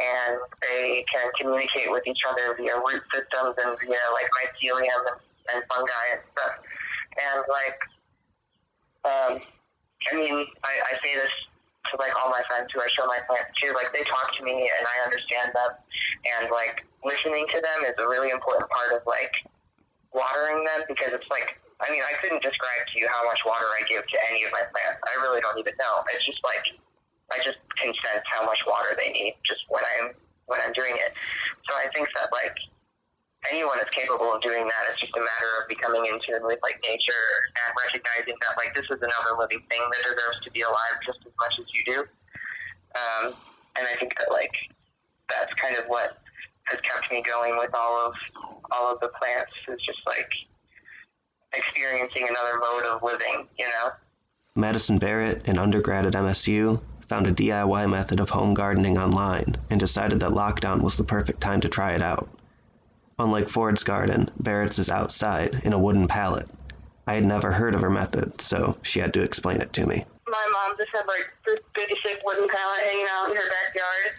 and 0.02 0.34
they 0.66 1.06
can 1.06 1.30
communicate 1.38 1.86
with 1.94 2.02
each 2.10 2.18
other 2.26 2.58
via 2.58 2.74
root 2.82 3.02
systems 3.14 3.54
and 3.54 3.78
via 3.78 4.02
like 4.10 4.26
mycelium 4.34 4.82
and, 4.82 5.18
and 5.54 5.60
fungi 5.70 6.06
and 6.18 6.22
stuff. 6.34 6.54
And 7.22 7.38
like, 7.46 7.78
um, 9.06 9.32
I 10.10 10.12
mean, 10.18 10.42
I, 10.66 10.74
I 10.90 10.92
say 11.06 11.14
this 11.14 11.30
to 11.90 12.02
like 12.02 12.10
all 12.18 12.30
my 12.30 12.42
friends 12.50 12.66
who 12.74 12.82
I 12.82 12.88
show 12.98 13.06
my 13.06 13.22
plants 13.30 13.54
to, 13.62 13.72
like 13.78 13.94
they 13.94 14.02
talk 14.10 14.34
to 14.38 14.42
me 14.42 14.66
and 14.66 14.84
I 14.86 14.96
understand 15.06 15.54
them, 15.54 15.70
and 16.40 16.50
like 16.50 16.82
listening 17.04 17.46
to 17.54 17.58
them 17.62 17.78
is 17.86 17.94
a 17.98 18.08
really 18.08 18.30
important 18.30 18.66
part 18.70 18.90
of 18.96 19.06
like 19.06 19.30
watering 20.14 20.64
them 20.64 20.82
because 20.88 21.12
it's 21.12 21.28
like 21.30 21.61
I 21.82 21.90
mean 21.90 22.02
I 22.02 22.14
couldn't 22.22 22.42
describe 22.42 22.82
to 22.88 22.94
you 22.98 23.06
how 23.10 23.26
much 23.26 23.42
water 23.44 23.66
I 23.66 23.82
give 23.90 24.06
to 24.06 24.18
any 24.30 24.44
of 24.46 24.50
my 24.54 24.62
plants. 24.70 25.02
I 25.02 25.14
really 25.22 25.42
don't 25.42 25.58
even 25.58 25.74
know. 25.78 26.06
It's 26.14 26.24
just 26.24 26.40
like 26.46 26.62
I 27.34 27.38
just 27.42 27.58
can 27.76 27.90
sense 28.06 28.24
how 28.30 28.44
much 28.44 28.58
water 28.66 28.94
they 28.96 29.10
need 29.10 29.34
just 29.42 29.66
when 29.68 29.82
I'm 29.98 30.14
when 30.46 30.60
I'm 30.60 30.72
doing 30.72 30.94
it. 30.94 31.12
So 31.68 31.76
I 31.76 31.88
think 31.94 32.08
that 32.14 32.30
like 32.30 32.54
anyone 33.50 33.78
is 33.80 33.90
capable 33.90 34.30
of 34.30 34.42
doing 34.42 34.62
that. 34.62 34.82
It's 34.92 35.00
just 35.00 35.16
a 35.16 35.22
matter 35.22 35.50
of 35.60 35.68
becoming 35.68 36.06
in 36.06 36.20
tune 36.22 36.44
with 36.46 36.60
like 36.62 36.78
nature 36.86 37.26
and 37.50 37.68
recognizing 37.74 38.36
that 38.38 38.54
like 38.54 38.74
this 38.74 38.86
is 38.86 39.00
another 39.02 39.34
living 39.38 39.64
thing 39.66 39.82
that 39.82 40.02
deserves 40.04 40.38
to 40.44 40.50
be 40.52 40.62
alive 40.62 40.96
just 41.02 41.18
as 41.26 41.32
much 41.40 41.54
as 41.58 41.66
you 41.74 41.82
do. 41.86 41.98
Um, 42.94 43.24
and 43.74 43.84
I 43.88 43.96
think 43.98 44.14
that 44.18 44.30
like 44.30 44.52
that's 45.26 45.52
kind 45.58 45.76
of 45.76 45.88
what 45.88 46.20
has 46.70 46.78
kept 46.84 47.10
me 47.10 47.22
going 47.22 47.56
with 47.58 47.74
all 47.74 48.06
of 48.06 48.14
all 48.70 48.92
of 48.92 49.00
the 49.00 49.10
plants. 49.18 49.50
It's 49.66 49.82
just 49.82 50.04
like 50.06 50.30
experiencing 51.54 52.26
another 52.28 52.58
mode 52.58 52.84
of 52.84 53.02
living, 53.02 53.48
you 53.58 53.66
know. 53.66 53.92
Madison 54.54 54.98
Barrett, 54.98 55.48
an 55.48 55.58
undergrad 55.58 56.06
at 56.06 56.12
MSU, 56.12 56.80
found 57.08 57.26
a 57.26 57.32
DIY 57.32 57.90
method 57.90 58.20
of 58.20 58.30
home 58.30 58.54
gardening 58.54 58.98
online 58.98 59.56
and 59.70 59.80
decided 59.80 60.20
that 60.20 60.30
lockdown 60.30 60.82
was 60.82 60.96
the 60.96 61.04
perfect 61.04 61.40
time 61.40 61.60
to 61.60 61.68
try 61.68 61.92
it 61.92 62.02
out. 62.02 62.28
Unlike 63.18 63.50
Ford's 63.50 63.82
garden, 63.82 64.30
Barrett's 64.40 64.78
is 64.78 64.90
outside 64.90 65.60
in 65.64 65.72
a 65.72 65.78
wooden 65.78 66.08
pallet. 66.08 66.48
I 67.06 67.14
had 67.14 67.24
never 67.24 67.50
heard 67.50 67.74
of 67.74 67.80
her 67.82 67.90
method, 67.90 68.40
so 68.40 68.78
she 68.82 69.00
had 69.00 69.12
to 69.14 69.22
explain 69.22 69.60
it 69.60 69.72
to 69.74 69.86
me. 69.86 70.04
My 70.26 70.46
mom 70.52 70.76
just 70.78 70.90
had 70.92 71.06
like 71.06 71.28
this 71.44 71.60
big 71.74 71.90
sick 72.04 72.20
wooden 72.24 72.48
pallet 72.48 72.80
hanging 72.84 73.06
out 73.10 73.30
in 73.30 73.36
her 73.36 73.42
backyard, 73.42 74.16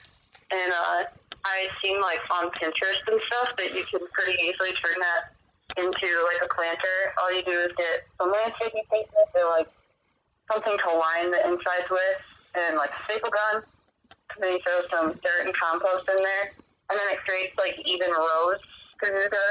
and 0.51 0.71
uh, 0.71 1.03
I 1.45 1.67
seen 1.83 2.01
like 2.01 2.19
on 2.29 2.51
Pinterest 2.51 3.01
and 3.07 3.19
stuff 3.27 3.49
that 3.57 3.73
you 3.73 3.83
can 3.89 4.01
pretty 4.13 4.37
easily 4.43 4.71
turn 4.73 4.99
that 4.99 5.33
into 5.77 6.09
like 6.29 6.41
a 6.43 6.53
planter. 6.53 6.99
All 7.21 7.33
you 7.33 7.43
do 7.43 7.57
is 7.59 7.71
get 7.77 8.05
some 8.19 8.31
landscaping 8.31 8.83
paper 8.91 9.23
or 9.35 9.49
like 9.49 9.69
something 10.51 10.77
to 10.77 10.89
line 10.93 11.31
the 11.31 11.41
insides 11.47 11.89
with, 11.89 12.19
and 12.55 12.77
like 12.77 12.91
a 12.91 13.01
staple 13.09 13.31
gun. 13.31 13.63
Then 14.39 14.53
you 14.53 14.59
throw 14.65 14.81
some 14.89 15.07
dirt 15.21 15.45
and 15.45 15.53
compost 15.55 16.09
in 16.09 16.17
there, 16.17 16.45
and 16.89 16.95
then 16.97 17.07
it 17.11 17.19
creates 17.25 17.53
like 17.57 17.77
even 17.85 18.09
rows 18.11 18.61
for 18.99 19.07
you 19.07 19.29
to 19.29 19.45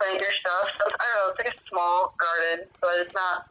plant 0.00 0.20
your 0.20 0.34
stuff. 0.40 0.66
So 0.78 0.84
I 0.86 1.04
don't 1.04 1.16
know. 1.18 1.28
It's 1.30 1.38
like 1.44 1.54
a 1.54 1.60
small 1.68 2.14
garden, 2.18 2.66
but 2.80 2.94
it's 2.98 3.14
not. 3.14 3.48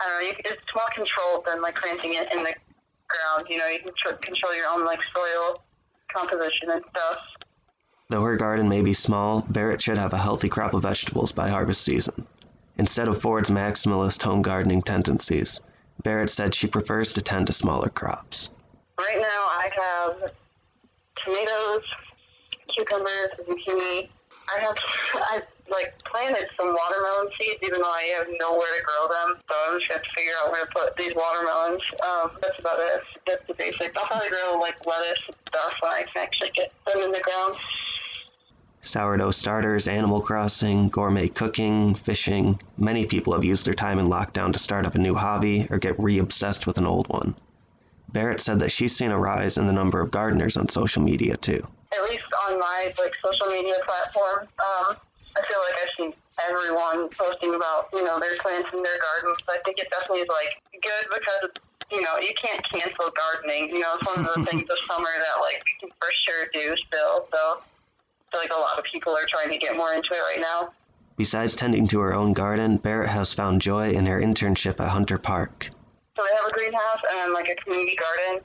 I 0.00 0.08
don't 0.08 0.14
know. 0.20 0.26
You, 0.28 0.34
it's 0.46 0.70
more 0.74 0.90
controlled 0.94 1.44
than 1.46 1.62
like 1.62 1.76
planting 1.76 2.14
it 2.14 2.32
in 2.32 2.42
the 2.42 2.54
ground. 3.10 3.46
You 3.48 3.58
know, 3.58 3.66
you 3.66 3.80
can 3.80 3.92
tr- 3.98 4.18
control 4.22 4.54
your 4.54 4.66
own 4.72 4.84
like 4.84 5.00
soil 5.14 5.62
composition 6.14 6.70
and 6.70 6.82
stuff. 6.90 7.18
Though 8.10 8.24
her 8.24 8.36
garden 8.36 8.68
may 8.68 8.82
be 8.82 8.92
small, 8.92 9.46
Barrett 9.48 9.80
should 9.80 9.96
have 9.96 10.12
a 10.12 10.18
healthy 10.18 10.48
crop 10.48 10.74
of 10.74 10.82
vegetables 10.82 11.30
by 11.30 11.48
harvest 11.48 11.82
season. 11.82 12.26
Instead 12.76 13.06
of 13.06 13.22
Ford's 13.22 13.50
maximalist 13.50 14.20
home 14.20 14.42
gardening 14.42 14.82
tendencies, 14.82 15.60
Barrett 16.02 16.28
said 16.28 16.52
she 16.52 16.66
prefers 16.66 17.12
to 17.12 17.22
tend 17.22 17.46
to 17.46 17.52
smaller 17.52 17.88
crops. 17.88 18.50
Right 18.98 19.18
now, 19.20 19.46
I 19.46 19.70
have 19.80 20.32
tomatoes, 21.24 21.84
cucumbers, 22.76 23.30
zucchini. 23.46 24.08
I 24.56 24.58
have 24.58 24.76
I 25.14 25.42
like 25.70 25.94
planted 26.02 26.48
some 26.58 26.74
watermelon 26.74 27.30
seeds, 27.40 27.60
even 27.62 27.80
though 27.80 27.92
I 27.92 28.10
have 28.18 28.26
nowhere 28.40 28.74
to 28.74 28.82
grow 28.82 29.06
them. 29.06 29.40
So 29.48 29.54
I'm 29.68 29.78
just 29.78 29.88
gonna 29.88 30.02
figure 30.16 30.32
out 30.42 30.50
where 30.50 30.66
to 30.66 30.70
put 30.72 30.96
these 30.96 31.14
watermelons. 31.14 31.82
Um, 32.02 32.32
that's 32.42 32.58
about 32.58 32.80
it. 32.80 33.02
That's 33.28 33.46
the 33.46 33.54
basics. 33.54 33.94
I'll 33.96 34.06
probably 34.06 34.30
grow 34.30 34.58
like 34.58 34.84
lettuce 34.84 35.22
and 35.28 35.36
stuff 35.46 35.74
when 35.78 35.92
I 35.92 36.02
can 36.12 36.26
actually 36.26 36.50
get 36.56 36.72
them 36.88 37.02
in 37.02 37.12
the 37.12 37.20
ground. 37.20 37.54
Sourdough 38.82 39.32
starters, 39.32 39.88
Animal 39.88 40.22
Crossing, 40.22 40.88
gourmet 40.88 41.28
cooking, 41.28 41.94
fishing. 41.94 42.58
Many 42.78 43.04
people 43.04 43.34
have 43.34 43.44
used 43.44 43.66
their 43.66 43.74
time 43.74 43.98
in 43.98 44.06
lockdown 44.06 44.54
to 44.54 44.58
start 44.58 44.86
up 44.86 44.94
a 44.94 44.98
new 44.98 45.14
hobby 45.14 45.66
or 45.70 45.78
get 45.78 46.00
re 46.00 46.18
obsessed 46.18 46.66
with 46.66 46.78
an 46.78 46.86
old 46.86 47.06
one. 47.08 47.34
Barrett 48.10 48.40
said 48.40 48.60
that 48.60 48.72
she's 48.72 48.96
seen 48.96 49.10
a 49.10 49.18
rise 49.18 49.58
in 49.58 49.66
the 49.66 49.72
number 49.72 50.00
of 50.00 50.10
gardeners 50.10 50.56
on 50.56 50.68
social 50.68 51.02
media 51.02 51.36
too. 51.36 51.62
At 51.92 52.08
least 52.08 52.24
on 52.48 52.58
my 52.58 52.92
like 52.98 53.12
social 53.22 53.52
media 53.52 53.74
platform, 53.84 54.48
um, 54.58 54.96
I 55.36 55.42
feel 55.46 55.60
like 55.60 55.76
I've 55.82 55.94
seen 55.98 56.12
everyone 56.48 57.10
posting 57.10 57.54
about 57.54 57.88
you 57.92 58.02
know 58.02 58.18
their 58.18 58.36
plants 58.38 58.70
in 58.72 58.82
their 58.82 58.98
gardens. 58.98 59.44
So 59.46 59.52
I 59.52 59.58
think 59.64 59.78
it 59.78 59.88
definitely 59.90 60.22
is 60.22 60.28
like 60.28 60.56
good 60.82 61.04
because 61.12 61.62
you 61.92 62.00
know 62.00 62.16
you 62.18 62.32
can't 62.42 62.62
cancel 62.72 63.12
gardening. 63.12 63.68
You 63.68 63.80
know 63.80 63.94
it's 64.00 64.08
one 64.08 64.24
of 64.24 64.34
the 64.34 64.44
things 64.44 64.64
of 64.64 64.78
summer 64.88 65.12
that 65.20 65.36
like 65.42 65.62
for 66.00 66.08
sure 66.26 66.48
do 66.54 66.74
still. 66.88 67.28
So 67.30 67.60
I 68.30 68.36
feel 68.36 68.40
like 68.42 68.56
a 68.56 68.60
lot 68.60 68.78
of 68.78 68.84
people 68.84 69.12
are 69.12 69.26
trying 69.28 69.50
to 69.50 69.58
get 69.58 69.76
more 69.76 69.92
into 69.92 70.10
it 70.12 70.20
right 70.20 70.40
now. 70.40 70.72
Besides 71.16 71.56
tending 71.56 71.88
to 71.88 72.00
her 72.00 72.14
own 72.14 72.32
garden, 72.32 72.76
Barrett 72.76 73.08
has 73.08 73.32
found 73.32 73.60
joy 73.60 73.90
in 73.90 74.06
her 74.06 74.20
internship 74.20 74.78
at 74.80 74.88
Hunter 74.88 75.18
Park. 75.18 75.70
So 76.16 76.22
they 76.22 76.36
have 76.36 76.46
a 76.46 76.52
greenhouse 76.52 77.02
and 77.18 77.32
like 77.32 77.48
a 77.48 77.56
community 77.56 77.96
garden. 77.96 78.44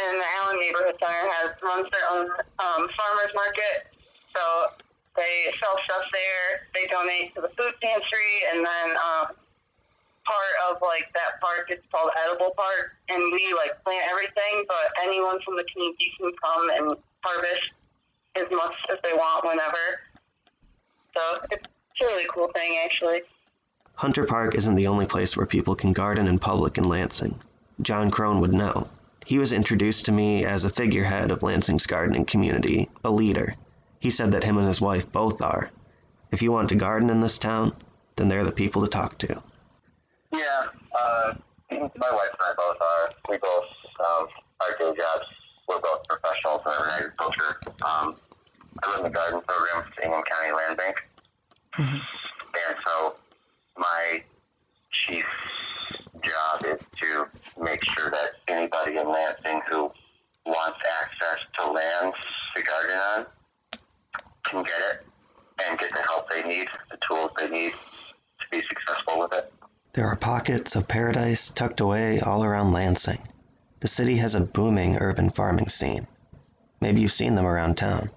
And 0.00 0.20
the 0.20 0.24
Allen 0.40 0.58
Neighborhood 0.60 0.96
Center 0.98 1.28
has 1.28 1.50
runs 1.62 1.88
their 1.92 2.08
own 2.10 2.30
um, 2.58 2.88
farmers 2.96 3.32
market. 3.34 3.92
So 4.34 4.72
they 5.16 5.52
sell 5.60 5.76
stuff 5.84 6.04
there. 6.12 6.64
They 6.74 6.86
donate 6.88 7.34
to 7.34 7.42
the 7.42 7.52
food 7.58 7.74
pantry, 7.82 8.32
and 8.52 8.64
then 8.64 8.88
um, 8.96 9.26
part 10.24 10.54
of 10.70 10.80
like 10.80 11.12
that 11.14 11.40
park 11.40 11.68
is 11.70 11.80
called 11.92 12.10
Edible 12.24 12.54
Park, 12.56 12.96
and 13.08 13.20
we 13.32 13.52
like 13.52 13.82
plant 13.84 14.04
everything. 14.08 14.64
But 14.68 14.94
anyone 15.02 15.38
from 15.44 15.56
the 15.56 15.64
community 15.72 16.12
can 16.16 16.32
come 16.42 16.70
and 16.70 16.96
harvest 17.24 17.66
as 18.36 18.46
much 18.50 18.74
as 18.90 18.98
they 19.04 19.12
want 19.12 19.44
whenever. 19.44 19.76
So 21.16 21.40
it's 21.50 21.64
a 22.00 22.04
really 22.04 22.26
cool 22.32 22.50
thing, 22.54 22.78
actually. 22.84 23.22
Hunter 23.94 24.24
Park 24.24 24.54
isn't 24.54 24.76
the 24.76 24.86
only 24.86 25.06
place 25.06 25.36
where 25.36 25.46
people 25.46 25.74
can 25.74 25.92
garden 25.92 26.28
in 26.28 26.38
public 26.38 26.78
in 26.78 26.84
Lansing. 26.84 27.40
John 27.82 28.10
Crone 28.10 28.40
would 28.40 28.52
know. 28.52 28.88
He 29.24 29.38
was 29.38 29.52
introduced 29.52 30.06
to 30.06 30.12
me 30.12 30.44
as 30.44 30.64
a 30.64 30.70
figurehead 30.70 31.30
of 31.30 31.42
Lansing's 31.42 31.86
gardening 31.86 32.24
community, 32.24 32.88
a 33.04 33.10
leader. 33.10 33.56
He 33.98 34.10
said 34.10 34.32
that 34.32 34.44
him 34.44 34.56
and 34.56 34.66
his 34.66 34.80
wife 34.80 35.10
both 35.10 35.42
are. 35.42 35.70
If 36.30 36.42
you 36.42 36.52
want 36.52 36.68
to 36.68 36.76
garden 36.76 37.10
in 37.10 37.20
this 37.20 37.38
town, 37.38 37.74
then 38.16 38.28
they're 38.28 38.44
the 38.44 38.52
people 38.52 38.82
to 38.82 38.88
talk 38.88 39.18
to. 39.18 39.42
Yeah, 40.32 40.62
uh, 40.98 41.34
my 41.70 42.10
wife 42.12 42.30
and 42.32 42.40
I 42.40 42.54
both 42.56 42.76
are. 42.80 43.08
We 43.30 43.38
both 43.38 43.64
um, 44.00 44.28
our 44.60 44.78
day 44.78 44.96
jobs. 44.96 45.26
We're 45.68 45.80
both 45.80 46.06
professionals 46.08 46.62
in 46.64 46.90
agriculture. 46.90 47.60
Um, 47.66 48.16
I 48.82 48.94
run 48.94 49.02
the 49.02 49.10
garden 49.10 49.40
program 49.46 49.84
for 49.84 50.00
the 50.00 50.06
Ingham 50.06 50.22
County 50.22 50.52
Land 50.52 50.76
Bank, 50.76 50.96
and 51.78 52.76
so 52.86 53.16
my 53.76 54.22
chief 54.90 55.24
job 56.22 56.64
is 56.64 56.80
to 57.02 57.26
make 57.62 57.84
sure 57.84 58.10
that 58.10 58.30
anybody 58.48 58.96
in 58.96 59.08
Lansing 59.08 59.60
who 59.68 59.90
wants 60.46 60.78
access 61.02 61.44
to 61.54 61.70
land 61.70 62.14
to 62.56 62.62
garden 62.62 62.98
on 62.98 63.26
can 64.44 64.62
get 64.62 64.80
it 64.92 65.06
and 65.66 65.78
get 65.78 65.90
the 65.92 66.02
help 66.02 66.30
they 66.30 66.42
need, 66.42 66.66
the 66.90 66.98
tools 67.06 67.30
they 67.38 67.48
need 67.48 67.72
to 67.72 68.46
be 68.50 68.62
successful 68.68 69.20
with 69.20 69.32
it. 69.32 69.52
There 69.92 70.06
are 70.06 70.16
pockets 70.16 70.76
of 70.76 70.88
paradise 70.88 71.50
tucked 71.50 71.80
away 71.80 72.20
all 72.20 72.44
around 72.44 72.72
Lansing. 72.72 73.18
The 73.80 73.88
city 73.88 74.16
has 74.16 74.34
a 74.34 74.40
booming 74.40 74.96
urban 74.96 75.30
farming 75.30 75.68
scene. 75.68 76.08
Maybe 76.80 77.00
you've 77.00 77.12
seen 77.12 77.36
them 77.36 77.46
around 77.46 77.76
town. 77.76 78.10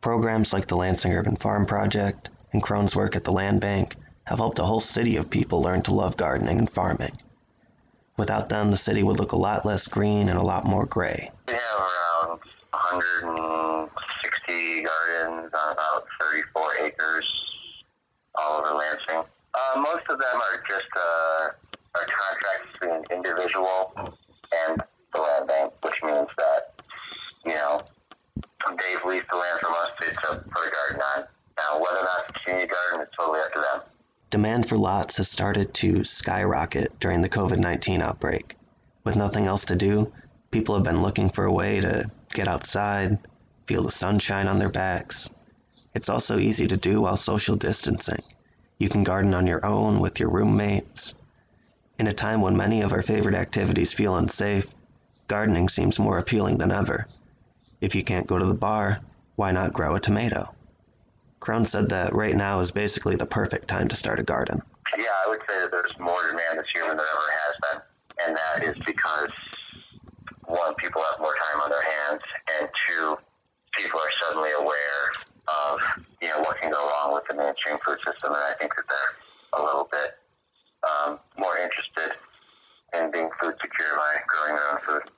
Programs 0.00 0.54
like 0.54 0.66
the 0.66 0.76
Lansing 0.76 1.12
Urban 1.12 1.36
Farm 1.36 1.66
Project 1.66 2.30
and 2.52 2.62
Crone's 2.62 2.96
work 2.96 3.14
at 3.14 3.24
the 3.24 3.32
Land 3.32 3.60
Bank 3.60 3.96
have 4.24 4.38
helped 4.38 4.58
a 4.58 4.64
whole 4.64 4.80
city 4.80 5.16
of 5.16 5.28
people 5.28 5.60
learn 5.60 5.82
to 5.82 5.92
love 5.92 6.16
gardening 6.16 6.58
and 6.58 6.70
farming. 6.70 7.20
Without 8.16 8.48
them, 8.48 8.70
the 8.70 8.78
city 8.78 9.02
would 9.02 9.18
look 9.18 9.32
a 9.32 9.36
lot 9.36 9.66
less 9.66 9.88
green 9.88 10.30
and 10.30 10.38
a 10.38 10.42
lot 10.42 10.64
more 10.64 10.86
gray. 10.86 11.30
We 11.48 11.54
have 11.54 11.78
around 11.78 12.40
160 12.70 14.84
gardens 14.84 15.52
on 15.52 15.72
about 15.72 16.06
34 16.18 16.76
acres 16.86 17.30
all 18.36 18.60
over 18.60 18.72
Lansing. 18.74 19.22
Uh, 19.54 19.80
most 19.80 20.08
of 20.08 20.18
them 20.18 20.36
are 20.36 20.62
just 20.66 20.88
uh, 20.96 21.50
are 21.94 22.06
contracts 22.06 22.68
between 22.80 23.04
individual 23.10 23.92
and 24.52 24.82
the 25.14 25.20
land 25.20 25.46
bank, 25.48 25.72
which 25.82 26.02
means 26.02 26.28
that, 26.38 26.72
you 27.44 27.54
know, 27.54 27.82
they've 28.36 29.04
leased 29.06 29.26
the 29.30 29.36
land 29.36 29.60
from 29.60 29.74
us 29.74 29.90
to, 30.00 30.10
to 30.10 30.42
put 30.50 30.66
a 30.66 30.70
garden 30.70 31.02
on. 31.16 31.24
Now, 31.58 31.78
whether 31.80 32.00
or 32.00 32.04
not 32.04 32.24
it's 32.28 32.38
a 32.38 32.40
community 32.66 33.11
to 33.52 33.60
them. 33.60 33.82
Demand 34.30 34.68
for 34.68 34.78
lots 34.78 35.18
has 35.18 35.28
started 35.28 35.74
to 35.74 36.04
skyrocket 36.04 36.98
during 36.98 37.20
the 37.20 37.28
COVID 37.28 37.58
19 37.58 38.00
outbreak. 38.00 38.56
With 39.04 39.16
nothing 39.16 39.46
else 39.46 39.66
to 39.66 39.76
do, 39.76 40.12
people 40.50 40.74
have 40.74 40.84
been 40.84 41.02
looking 41.02 41.28
for 41.30 41.44
a 41.44 41.52
way 41.52 41.80
to 41.80 42.10
get 42.32 42.48
outside, 42.48 43.18
feel 43.66 43.82
the 43.82 43.90
sunshine 43.90 44.48
on 44.48 44.58
their 44.58 44.70
backs. 44.70 45.28
It's 45.94 46.08
also 46.08 46.38
easy 46.38 46.66
to 46.66 46.76
do 46.76 47.02
while 47.02 47.16
social 47.16 47.56
distancing. 47.56 48.22
You 48.78 48.88
can 48.88 49.04
garden 49.04 49.34
on 49.34 49.46
your 49.46 49.64
own 49.64 50.00
with 50.00 50.18
your 50.18 50.30
roommates. 50.30 51.14
In 51.98 52.06
a 52.06 52.12
time 52.12 52.40
when 52.40 52.56
many 52.56 52.80
of 52.80 52.92
our 52.92 53.02
favorite 53.02 53.34
activities 53.34 53.92
feel 53.92 54.16
unsafe, 54.16 54.66
gardening 55.28 55.68
seems 55.68 55.98
more 55.98 56.18
appealing 56.18 56.58
than 56.58 56.72
ever. 56.72 57.06
If 57.80 57.94
you 57.94 58.02
can't 58.02 58.26
go 58.26 58.38
to 58.38 58.46
the 58.46 58.54
bar, 58.54 59.00
why 59.36 59.52
not 59.52 59.72
grow 59.72 59.94
a 59.94 60.00
tomato? 60.00 60.54
Crone 61.42 61.64
said 61.64 61.88
that 61.88 62.14
right 62.14 62.36
now 62.36 62.60
is 62.60 62.70
basically 62.70 63.16
the 63.16 63.26
perfect 63.26 63.66
time 63.66 63.88
to 63.88 63.96
start 63.96 64.20
a 64.20 64.22
garden. 64.22 64.62
Yeah, 64.96 65.10
I 65.26 65.28
would 65.28 65.40
say 65.48 65.58
that 65.58 65.72
there's 65.72 65.98
more 65.98 66.22
demand 66.30 66.56
this 66.56 66.70
year 66.72 66.86
than 66.86 66.96
there 66.96 67.04
ever 67.04 67.30
has 67.34 67.54
been. 67.66 67.82
And 68.22 68.36
that 68.38 68.62
is 68.62 68.78
because, 68.86 69.34
one, 70.46 70.76
people 70.76 71.02
have 71.02 71.18
more 71.18 71.34
time 71.50 71.60
on 71.60 71.70
their 71.70 71.82
hands, 71.82 72.22
and 72.60 72.68
two, 72.86 73.18
people 73.74 73.98
are 73.98 74.12
suddenly 74.22 74.52
aware 74.52 75.02
of, 75.48 75.80
you 76.22 76.28
know, 76.28 76.38
what 76.46 76.60
can 76.60 76.70
go 76.70 76.78
wrong 76.78 77.12
with 77.12 77.24
the 77.28 77.34
mainstream 77.34 77.76
food 77.84 77.98
system, 78.06 78.30
and 78.30 78.44
I 78.46 78.54
think 78.60 78.70
that 78.76 78.84
they're 78.86 79.60
a 79.60 79.64
little 79.64 79.88
bit 79.90 80.14
um, 80.86 81.18
more 81.36 81.58
interested 81.58 82.14
in 82.94 83.10
being 83.10 83.30
food 83.42 83.58
secure 83.60 83.96
by 83.96 84.14
growing 84.30 84.54
their 84.54 84.68
own 84.74 84.80
food. 84.86 85.10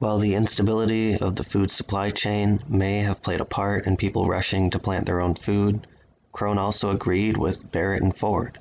While 0.00 0.16
the 0.16 0.34
instability 0.34 1.18
of 1.18 1.36
the 1.36 1.44
food 1.44 1.70
supply 1.70 2.08
chain 2.08 2.64
may 2.66 3.00
have 3.00 3.22
played 3.22 3.42
a 3.42 3.44
part 3.44 3.86
in 3.86 3.98
people 3.98 4.26
rushing 4.26 4.70
to 4.70 4.78
plant 4.78 5.04
their 5.04 5.20
own 5.20 5.34
food, 5.34 5.86
Crone 6.32 6.56
also 6.56 6.90
agreed 6.90 7.36
with 7.36 7.70
Barrett 7.70 8.02
and 8.02 8.16
Ford. 8.16 8.58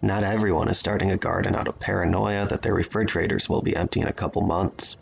Not 0.00 0.22
everyone 0.22 0.68
is 0.68 0.78
starting 0.78 1.10
a 1.10 1.16
garden 1.16 1.56
out 1.56 1.66
of 1.66 1.80
paranoia 1.80 2.46
that 2.46 2.62
their 2.62 2.76
refrigerators 2.76 3.48
will 3.48 3.60
be 3.60 3.74
empty 3.74 4.02
in 4.02 4.06
a 4.06 4.12
couple 4.12 4.42
months. 4.42 4.98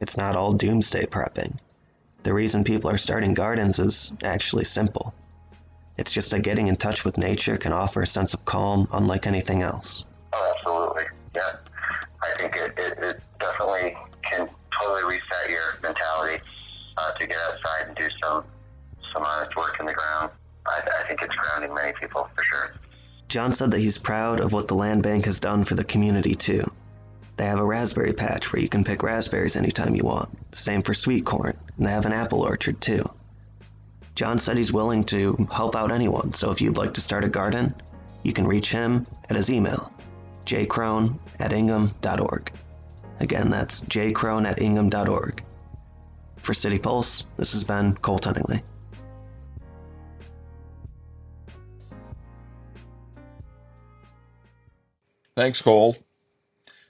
It's 0.00 0.16
not 0.16 0.36
all 0.36 0.52
doomsday 0.52 1.06
prepping. 1.06 1.58
The 2.22 2.32
reason 2.32 2.62
people 2.62 2.88
are 2.88 2.96
starting 2.96 3.34
gardens 3.34 3.80
is 3.80 4.12
actually 4.22 4.64
simple. 4.64 5.12
It's 5.98 6.12
just 6.12 6.30
that 6.30 6.42
getting 6.42 6.68
in 6.68 6.76
touch 6.76 7.04
with 7.04 7.18
nature 7.18 7.56
can 7.56 7.72
offer 7.72 8.00
a 8.00 8.06
sense 8.06 8.32
of 8.32 8.44
calm 8.44 8.86
unlike 8.92 9.26
anything 9.26 9.62
else. 9.62 10.06
Oh, 10.32 10.54
absolutely. 10.56 11.06
Yeah. 11.34 11.56
I 12.22 12.38
think 12.38 12.54
it, 12.54 12.78
it, 12.78 12.89
grounding 21.60 21.74
many 21.74 21.92
people 21.98 22.28
for 22.34 22.44
sure. 22.44 22.74
John 23.28 23.52
said 23.52 23.70
that 23.70 23.78
he's 23.80 23.98
proud 23.98 24.40
of 24.40 24.52
what 24.52 24.68
the 24.68 24.74
land 24.74 25.02
bank 25.02 25.26
has 25.26 25.40
done 25.40 25.64
for 25.64 25.74
the 25.74 25.84
community 25.84 26.34
too. 26.34 26.64
They 27.36 27.46
have 27.46 27.58
a 27.58 27.64
raspberry 27.64 28.12
patch 28.12 28.52
where 28.52 28.60
you 28.60 28.68
can 28.68 28.84
pick 28.84 29.02
raspberries 29.02 29.56
anytime 29.56 29.94
you 29.94 30.04
want. 30.04 30.30
Same 30.54 30.82
for 30.82 30.94
sweet 30.94 31.24
corn, 31.24 31.56
and 31.76 31.86
they 31.86 31.90
have 31.90 32.06
an 32.06 32.12
apple 32.12 32.42
orchard 32.42 32.80
too. 32.80 33.04
John 34.14 34.38
said 34.38 34.58
he's 34.58 34.72
willing 34.72 35.04
to 35.04 35.48
help 35.50 35.76
out 35.76 35.92
anyone, 35.92 36.32
so 36.32 36.50
if 36.50 36.60
you'd 36.60 36.76
like 36.76 36.94
to 36.94 37.00
start 37.00 37.24
a 37.24 37.28
garden, 37.28 37.74
you 38.22 38.32
can 38.32 38.46
reach 38.46 38.70
him 38.70 39.06
at 39.28 39.36
his 39.36 39.48
email, 39.48 39.92
jcrone 40.44 41.18
at 41.38 41.52
ingham.org. 41.52 42.52
Again, 43.20 43.50
that's 43.50 43.82
jcrone 43.82 44.46
at 44.46 44.60
ingham.org. 44.60 45.44
For 46.38 46.54
City 46.54 46.78
Pulse, 46.78 47.26
this 47.36 47.52
has 47.52 47.64
been 47.64 47.94
Cole 47.94 48.18
Tunningly. 48.18 48.62
Thanks, 55.36 55.62
Cole. 55.62 55.96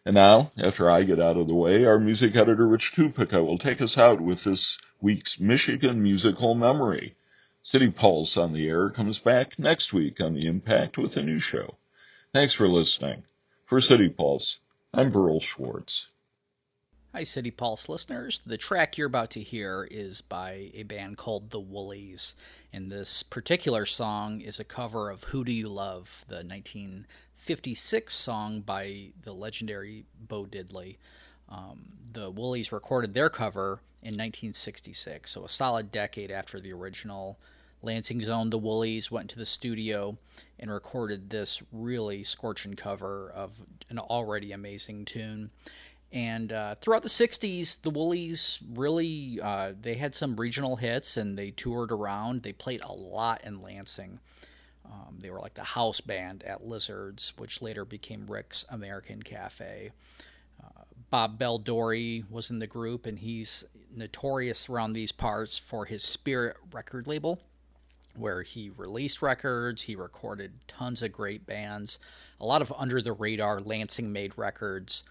And 0.04 0.14
now, 0.14 0.50
after 0.56 0.90
I 0.90 1.02
get 1.02 1.20
out 1.20 1.36
of 1.36 1.46
the 1.46 1.54
way, 1.54 1.84
our 1.84 1.98
music 1.98 2.34
editor 2.34 2.66
Rich 2.66 2.92
Tupica 2.94 3.44
will 3.44 3.58
take 3.58 3.82
us 3.82 3.98
out 3.98 4.20
with 4.20 4.44
this 4.44 4.78
week's 5.00 5.38
Michigan 5.38 6.02
musical 6.02 6.54
memory. 6.54 7.16
City 7.62 7.90
Pulse 7.90 8.38
on 8.38 8.54
the 8.54 8.66
air 8.66 8.88
comes 8.88 9.18
back 9.18 9.58
next 9.58 9.92
week 9.92 10.20
on 10.20 10.32
the 10.32 10.46
Impact 10.46 10.96
with 10.96 11.16
a 11.18 11.22
new 11.22 11.38
show. 11.38 11.76
Thanks 12.32 12.54
for 12.54 12.66
listening. 12.66 13.24
For 13.66 13.80
City 13.80 14.08
Pulse, 14.08 14.58
I'm 14.94 15.12
Berl 15.12 15.40
Schwarz. 15.40 16.08
Hi, 17.12 17.24
City 17.24 17.50
Pulse 17.50 17.88
listeners. 17.88 18.40
The 18.46 18.56
track 18.56 18.96
you're 18.96 19.06
about 19.06 19.32
to 19.32 19.42
hear 19.42 19.86
is 19.90 20.22
by 20.22 20.70
a 20.74 20.84
band 20.84 21.18
called 21.18 21.50
The 21.50 21.60
Woolies, 21.60 22.34
and 22.72 22.90
this 22.90 23.22
particular 23.24 23.84
song 23.84 24.40
is 24.40 24.60
a 24.60 24.64
cover 24.64 25.10
of 25.10 25.24
Who 25.24 25.44
Do 25.44 25.52
You 25.52 25.68
Love, 25.68 26.24
the 26.28 26.42
1956 27.40 28.14
song 28.14 28.60
by 28.60 29.12
the 29.22 29.32
legendary 29.32 30.04
Bo 30.28 30.44
Diddley. 30.44 30.98
Um, 31.48 31.86
the 32.12 32.30
Woolies 32.30 32.70
recorded 32.70 33.14
their 33.14 33.30
cover 33.30 33.80
in 34.02 34.12
1966, 34.12 35.30
so 35.30 35.46
a 35.46 35.48
solid 35.48 35.90
decade 35.90 36.30
after 36.30 36.60
the 36.60 36.74
original. 36.74 37.38
Lansing's 37.82 38.28
own 38.28 38.50
The 38.50 38.58
Woolies 38.58 39.10
went 39.10 39.30
to 39.30 39.36
the 39.36 39.46
studio 39.46 40.18
and 40.58 40.70
recorded 40.70 41.30
this 41.30 41.62
really 41.72 42.24
scorching 42.24 42.74
cover 42.74 43.30
of 43.30 43.58
an 43.88 43.98
already 43.98 44.52
amazing 44.52 45.06
tune. 45.06 45.50
And 46.12 46.52
uh, 46.52 46.74
throughout 46.74 47.02
the 47.02 47.08
60s, 47.08 47.80
the 47.80 47.88
Woolies 47.88 48.58
really 48.74 49.40
uh, 49.40 49.72
they 49.80 49.94
had 49.94 50.14
some 50.14 50.36
regional 50.36 50.76
hits 50.76 51.16
and 51.16 51.38
they 51.38 51.52
toured 51.52 51.90
around. 51.90 52.42
They 52.42 52.52
played 52.52 52.82
a 52.82 52.92
lot 52.92 53.44
in 53.44 53.62
Lansing. 53.62 54.20
Um, 54.84 55.18
they 55.18 55.30
were 55.30 55.40
like 55.40 55.54
the 55.54 55.64
house 55.64 56.00
band 56.00 56.42
at 56.44 56.64
Lizards, 56.64 57.32
which 57.36 57.62
later 57.62 57.84
became 57.84 58.26
Rick's 58.26 58.64
American 58.68 59.22
Cafe. 59.22 59.92
Uh, 60.62 60.82
Bob 61.10 61.38
Baldori 61.38 62.28
was 62.30 62.50
in 62.50 62.58
the 62.58 62.66
group, 62.66 63.06
and 63.06 63.18
he's 63.18 63.64
notorious 63.94 64.68
around 64.68 64.92
these 64.92 65.12
parts 65.12 65.58
for 65.58 65.84
his 65.84 66.02
Spirit 66.02 66.56
record 66.72 67.06
label, 67.06 67.40
where 68.16 68.42
he 68.42 68.70
released 68.70 69.22
records, 69.22 69.82
he 69.82 69.96
recorded 69.96 70.52
tons 70.66 71.02
of 71.02 71.12
great 71.12 71.46
bands, 71.46 71.98
a 72.40 72.46
lot 72.46 72.62
of 72.62 72.72
under 72.72 73.00
the 73.00 73.12
radar 73.12 73.60
Lansing 73.60 74.12
made 74.12 74.36
records 74.36 75.04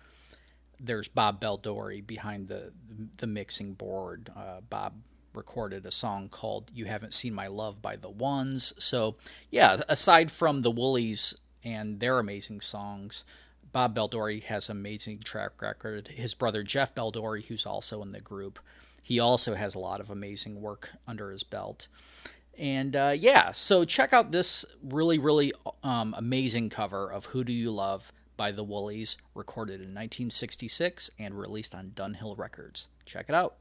there's 0.79 1.07
Bob 1.07 1.41
Baldori 1.41 2.05
behind 2.05 2.47
the 2.47 2.71
the 3.17 3.27
mixing 3.27 3.73
board. 3.73 4.31
Uh, 4.35 4.61
Bob 4.69 4.93
recorded 5.33 5.85
a 5.85 5.91
song 5.91 6.29
called 6.29 6.71
"You 6.73 6.85
Haven't 6.85 7.13
Seen 7.13 7.33
My 7.33 7.47
Love" 7.47 7.81
by 7.81 7.95
the 7.95 8.09
Ones. 8.09 8.73
So 8.79 9.15
yeah, 9.51 9.77
aside 9.87 10.31
from 10.31 10.61
the 10.61 10.71
Woolies 10.71 11.35
and 11.63 11.99
their 11.99 12.19
amazing 12.19 12.61
songs, 12.61 13.23
Bob 13.71 13.95
Baldori 13.95 14.43
has 14.43 14.69
amazing 14.69 15.19
track 15.19 15.61
record. 15.61 16.07
His 16.07 16.33
brother 16.33 16.63
Jeff 16.63 16.95
Baldori, 16.95 17.45
who's 17.45 17.65
also 17.65 18.01
in 18.01 18.09
the 18.09 18.21
group, 18.21 18.59
he 19.03 19.19
also 19.19 19.53
has 19.55 19.75
a 19.75 19.79
lot 19.79 19.99
of 19.99 20.09
amazing 20.09 20.61
work 20.61 20.89
under 21.07 21.31
his 21.31 21.43
belt. 21.43 21.87
And 22.57 22.95
uh, 22.95 23.15
yeah, 23.17 23.51
so 23.51 23.85
check 23.85 24.13
out 24.13 24.31
this 24.31 24.65
really, 24.83 25.19
really 25.19 25.53
um, 25.83 26.13
amazing 26.17 26.69
cover 26.69 27.11
of 27.11 27.25
"Who 27.25 27.43
Do 27.43 27.53
You 27.53 27.71
Love." 27.71 28.11
by 28.39 28.51
the 28.53 28.63
Woolies, 28.63 29.17
recorded 29.35 29.81
in 29.81 29.93
1966 29.93 31.11
and 31.19 31.37
released 31.37 31.75
on 31.75 31.91
Dunhill 31.93 32.37
Records. 32.37 32.87
Check 33.05 33.25
it 33.27 33.35
out. 33.35 33.57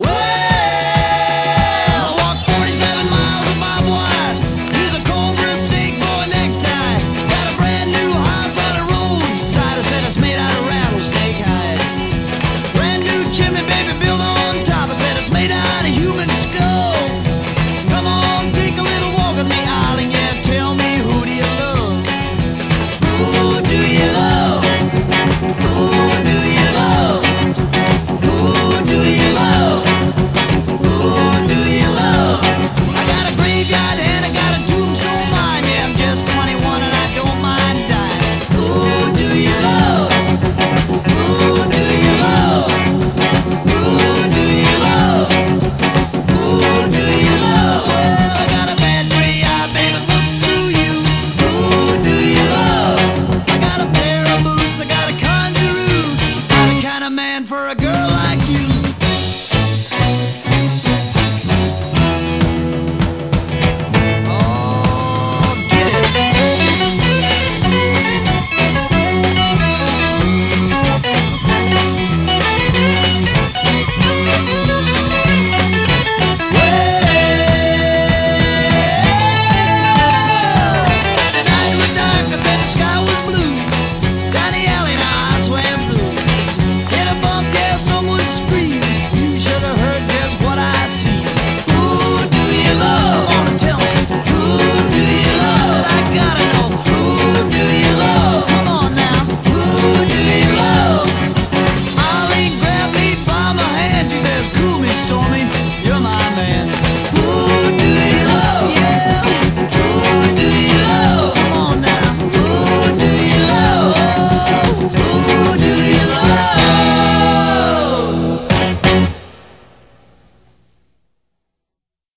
Whoa! 0.00 0.49